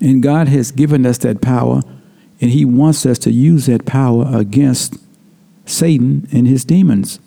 And 0.01 0.21
God 0.21 0.47
has 0.47 0.71
given 0.71 1.05
us 1.05 1.17
that 1.19 1.41
power, 1.41 1.81
and 2.39 2.51
He 2.51 2.65
wants 2.65 3.05
us 3.05 3.17
to 3.19 3.31
use 3.31 3.65
that 3.65 3.85
power 3.85 4.29
against 4.33 4.95
Satan 5.65 6.27
and 6.31 6.47
his 6.47 6.65
demons. 6.65 7.19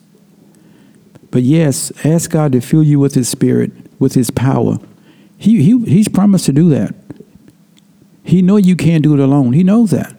But 1.30 1.42
yes, 1.42 1.92
ask 2.04 2.30
God 2.30 2.52
to 2.52 2.61
fill 2.61 2.83
you 2.83 2.98
with 2.98 3.14
His 3.14 3.28
Spirit, 3.28 3.72
with 4.00 4.14
His 4.14 4.30
power. 4.30 4.78
He, 5.37 5.62
he, 5.62 5.78
he's 5.85 6.09
promised 6.09 6.46
to 6.46 6.52
do 6.52 6.68
that. 6.70 6.94
He 8.24 8.42
know 8.42 8.56
you 8.56 8.76
can't 8.76 9.02
do 9.02 9.14
it 9.14 9.20
alone. 9.20 9.52
He 9.52 9.64
knows 9.64 9.90
that. 9.90 10.14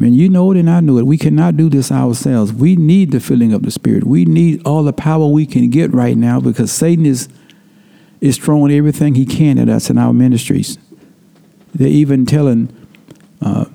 And 0.00 0.16
you 0.16 0.28
know 0.28 0.52
it 0.52 0.56
and 0.56 0.70
I 0.70 0.80
know 0.80 0.98
it. 0.98 1.06
We 1.06 1.18
cannot 1.18 1.56
do 1.56 1.68
this 1.68 1.90
ourselves. 1.90 2.52
We 2.52 2.76
need 2.76 3.10
the 3.10 3.18
filling 3.18 3.52
of 3.52 3.62
the 3.62 3.70
Spirit. 3.70 4.04
We 4.04 4.24
need 4.24 4.64
all 4.64 4.84
the 4.84 4.92
power 4.92 5.26
we 5.26 5.44
can 5.44 5.70
get 5.70 5.92
right 5.92 6.16
now 6.16 6.40
because 6.40 6.70
Satan 6.70 7.04
is 7.04 7.28
is 8.20 8.36
throwing 8.36 8.72
everything 8.72 9.14
he 9.14 9.24
can 9.24 9.58
at 9.58 9.68
us 9.68 9.90
in 9.90 9.98
our 9.98 10.12
ministries. 10.12 10.76
They're 11.74 11.88
even 11.88 12.26
telling 12.26 12.74
uh, 13.40 13.66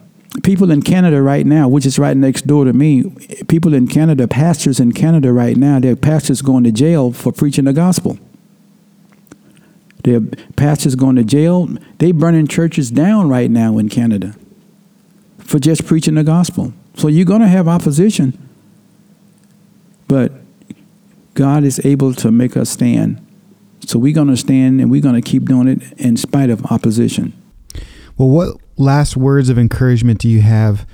people 0.43 0.71
in 0.71 0.81
Canada 0.81 1.21
right 1.21 1.45
now, 1.45 1.67
which 1.67 1.85
is 1.85 1.99
right 1.99 2.15
next 2.15 2.47
door 2.47 2.65
to 2.65 2.73
me, 2.73 3.03
people 3.47 3.73
in 3.73 3.87
Canada, 3.87 4.27
pastors 4.27 4.79
in 4.79 4.91
Canada 4.91 5.31
right 5.31 5.57
now, 5.57 5.79
their 5.79 5.95
pastors 5.95 6.41
going 6.41 6.63
to 6.63 6.71
jail 6.71 7.11
for 7.11 7.31
preaching 7.31 7.65
the 7.65 7.73
gospel. 7.73 8.17
Their 10.03 10.21
pastors 10.55 10.95
going 10.95 11.15
to 11.15 11.23
jail. 11.23 11.69
They 11.99 12.11
burning 12.11 12.47
churches 12.47 12.91
down 12.91 13.29
right 13.29 13.49
now 13.49 13.77
in 13.77 13.87
Canada 13.87 14.35
for 15.37 15.59
just 15.59 15.85
preaching 15.85 16.15
the 16.15 16.23
gospel. 16.23 16.73
So 16.95 17.07
you're 17.07 17.25
going 17.25 17.41
to 17.41 17.47
have 17.47 17.67
opposition, 17.67 18.37
but 20.07 20.31
God 21.35 21.63
is 21.63 21.83
able 21.85 22.13
to 22.15 22.31
make 22.31 22.57
us 22.57 22.69
stand 22.69 23.23
so 23.85 23.99
we're 23.99 24.13
going 24.13 24.29
to 24.29 24.37
stand 24.37 24.79
and 24.79 24.89
we're 24.89 25.01
going 25.01 25.15
to 25.15 25.21
keep 25.21 25.45
doing 25.45 25.67
it 25.67 25.93
in 25.99 26.15
spite 26.15 26.49
of 26.49 26.65
opposition. 26.67 27.33
Well, 28.17 28.29
what 28.29 28.57
last 28.77 29.17
words 29.17 29.49
of 29.49 29.57
encouragement 29.57 30.19
do 30.19 30.29
you 30.29 30.41
have 30.41 30.87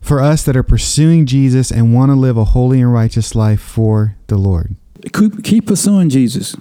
for 0.00 0.20
us 0.20 0.42
that 0.44 0.56
are 0.56 0.62
pursuing 0.62 1.26
Jesus 1.26 1.70
and 1.70 1.94
want 1.94 2.10
to 2.10 2.16
live 2.16 2.36
a 2.36 2.44
holy 2.44 2.80
and 2.80 2.92
righteous 2.92 3.34
life 3.34 3.60
for 3.60 4.16
the 4.26 4.36
Lord? 4.36 4.76
Keep, 5.12 5.44
keep 5.44 5.66
pursuing 5.66 6.08
Jesus. 6.08 6.56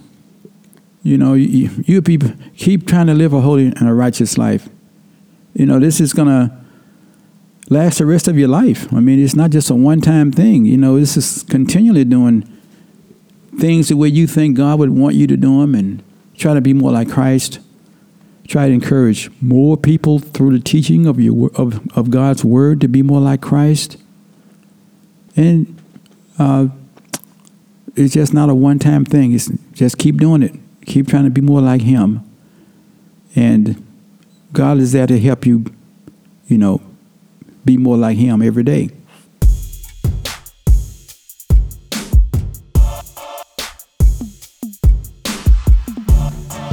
You 1.04 1.18
know, 1.18 1.34
you, 1.34 1.70
you 1.86 2.02
people 2.02 2.34
keep 2.56 2.88
trying 2.88 3.08
to 3.08 3.14
live 3.14 3.34
a 3.34 3.42
holy 3.42 3.68
and 3.68 3.88
a 3.88 3.94
righteous 3.94 4.38
life. 4.38 4.70
You 5.54 5.66
know, 5.66 5.80
this 5.80 6.00
is 6.00 6.14
going 6.14 6.28
to 6.28 6.56
last 7.70 7.98
the 7.98 8.06
rest 8.06 8.28
of 8.28 8.38
your 8.38 8.48
life. 8.48 8.92
I 8.94 9.00
mean, 9.00 9.20
it's 9.20 9.36
not 9.36 9.50
just 9.50 9.70
a 9.70 9.76
one 9.76 10.02
time 10.02 10.32
thing. 10.32 10.66
You 10.66 10.78
know, 10.78 11.00
this 11.00 11.18
is 11.18 11.44
continually 11.44 12.04
doing 12.04 12.48
things 13.58 13.90
the 13.90 13.98
way 13.98 14.10
you 14.10 14.28
think 14.28 14.58
God 14.58 14.80
would 14.80 14.92
want 14.92 15.16
you 15.16 15.28
to 15.28 15.38
do 15.38 15.62
them 15.62 15.74
and 15.74 16.04
try 16.36 16.54
to 16.54 16.62
be 16.62 16.74
more 16.74 16.92
like 16.92 17.10
Christ. 17.10 17.60
Try 18.52 18.68
to 18.68 18.74
encourage 18.74 19.30
more 19.42 19.78
people 19.78 20.20
through 20.20 20.58
the 20.58 20.62
teaching 20.62 21.08
of, 21.08 21.22
your, 21.22 21.52
of, 21.56 21.80
of 21.98 22.12
God's 22.12 22.44
word 22.44 22.82
to 22.82 22.90
be 22.90 23.02
more 23.02 23.22
like 23.22 23.40
Christ. 23.40 23.96
and 25.38 25.82
uh, 26.38 26.68
it's 27.96 28.14
just 28.14 28.34
not 28.34 28.50
a 28.50 28.54
one-time 28.54 29.06
thing. 29.06 29.32
It's 29.32 29.50
just 29.72 29.98
keep 29.98 30.18
doing 30.18 30.44
it. 30.44 30.54
Keep 30.86 31.08
trying 31.08 31.24
to 31.24 31.30
be 31.30 31.40
more 31.40 31.62
like 31.62 31.82
Him, 31.82 32.30
and 33.38 33.88
God 34.52 34.80
is 34.80 34.92
there 34.92 35.08
to 35.08 35.18
help 35.18 35.46
you. 35.46 35.64
You 36.48 36.58
know, 36.58 36.82
be 37.64 37.78
more 37.78 37.96
like 37.96 38.18
Him 38.18 38.42
every 38.42 38.64
day. 38.64 38.90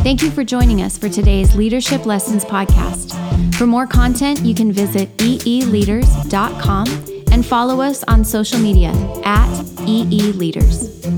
Thank 0.03 0.23
you 0.23 0.31
for 0.31 0.45
joining 0.45 0.81
us 0.81 0.97
for 0.97 1.09
today's 1.09 1.55
Leadership 1.55 2.07
Lessons 2.07 2.45
podcast. 2.45 3.15
For 3.57 3.67
more 3.67 3.87
content, 3.87 4.41
you 4.41 4.55
can 4.55 4.73
visit 4.73 5.15
eeleaders.com 5.19 6.87
and 7.31 7.45
follow 7.45 7.81
us 7.83 8.05
on 8.05 8.25
social 8.25 8.59
media 8.59 8.91
at 9.25 9.49
eeleaders. 9.87 11.18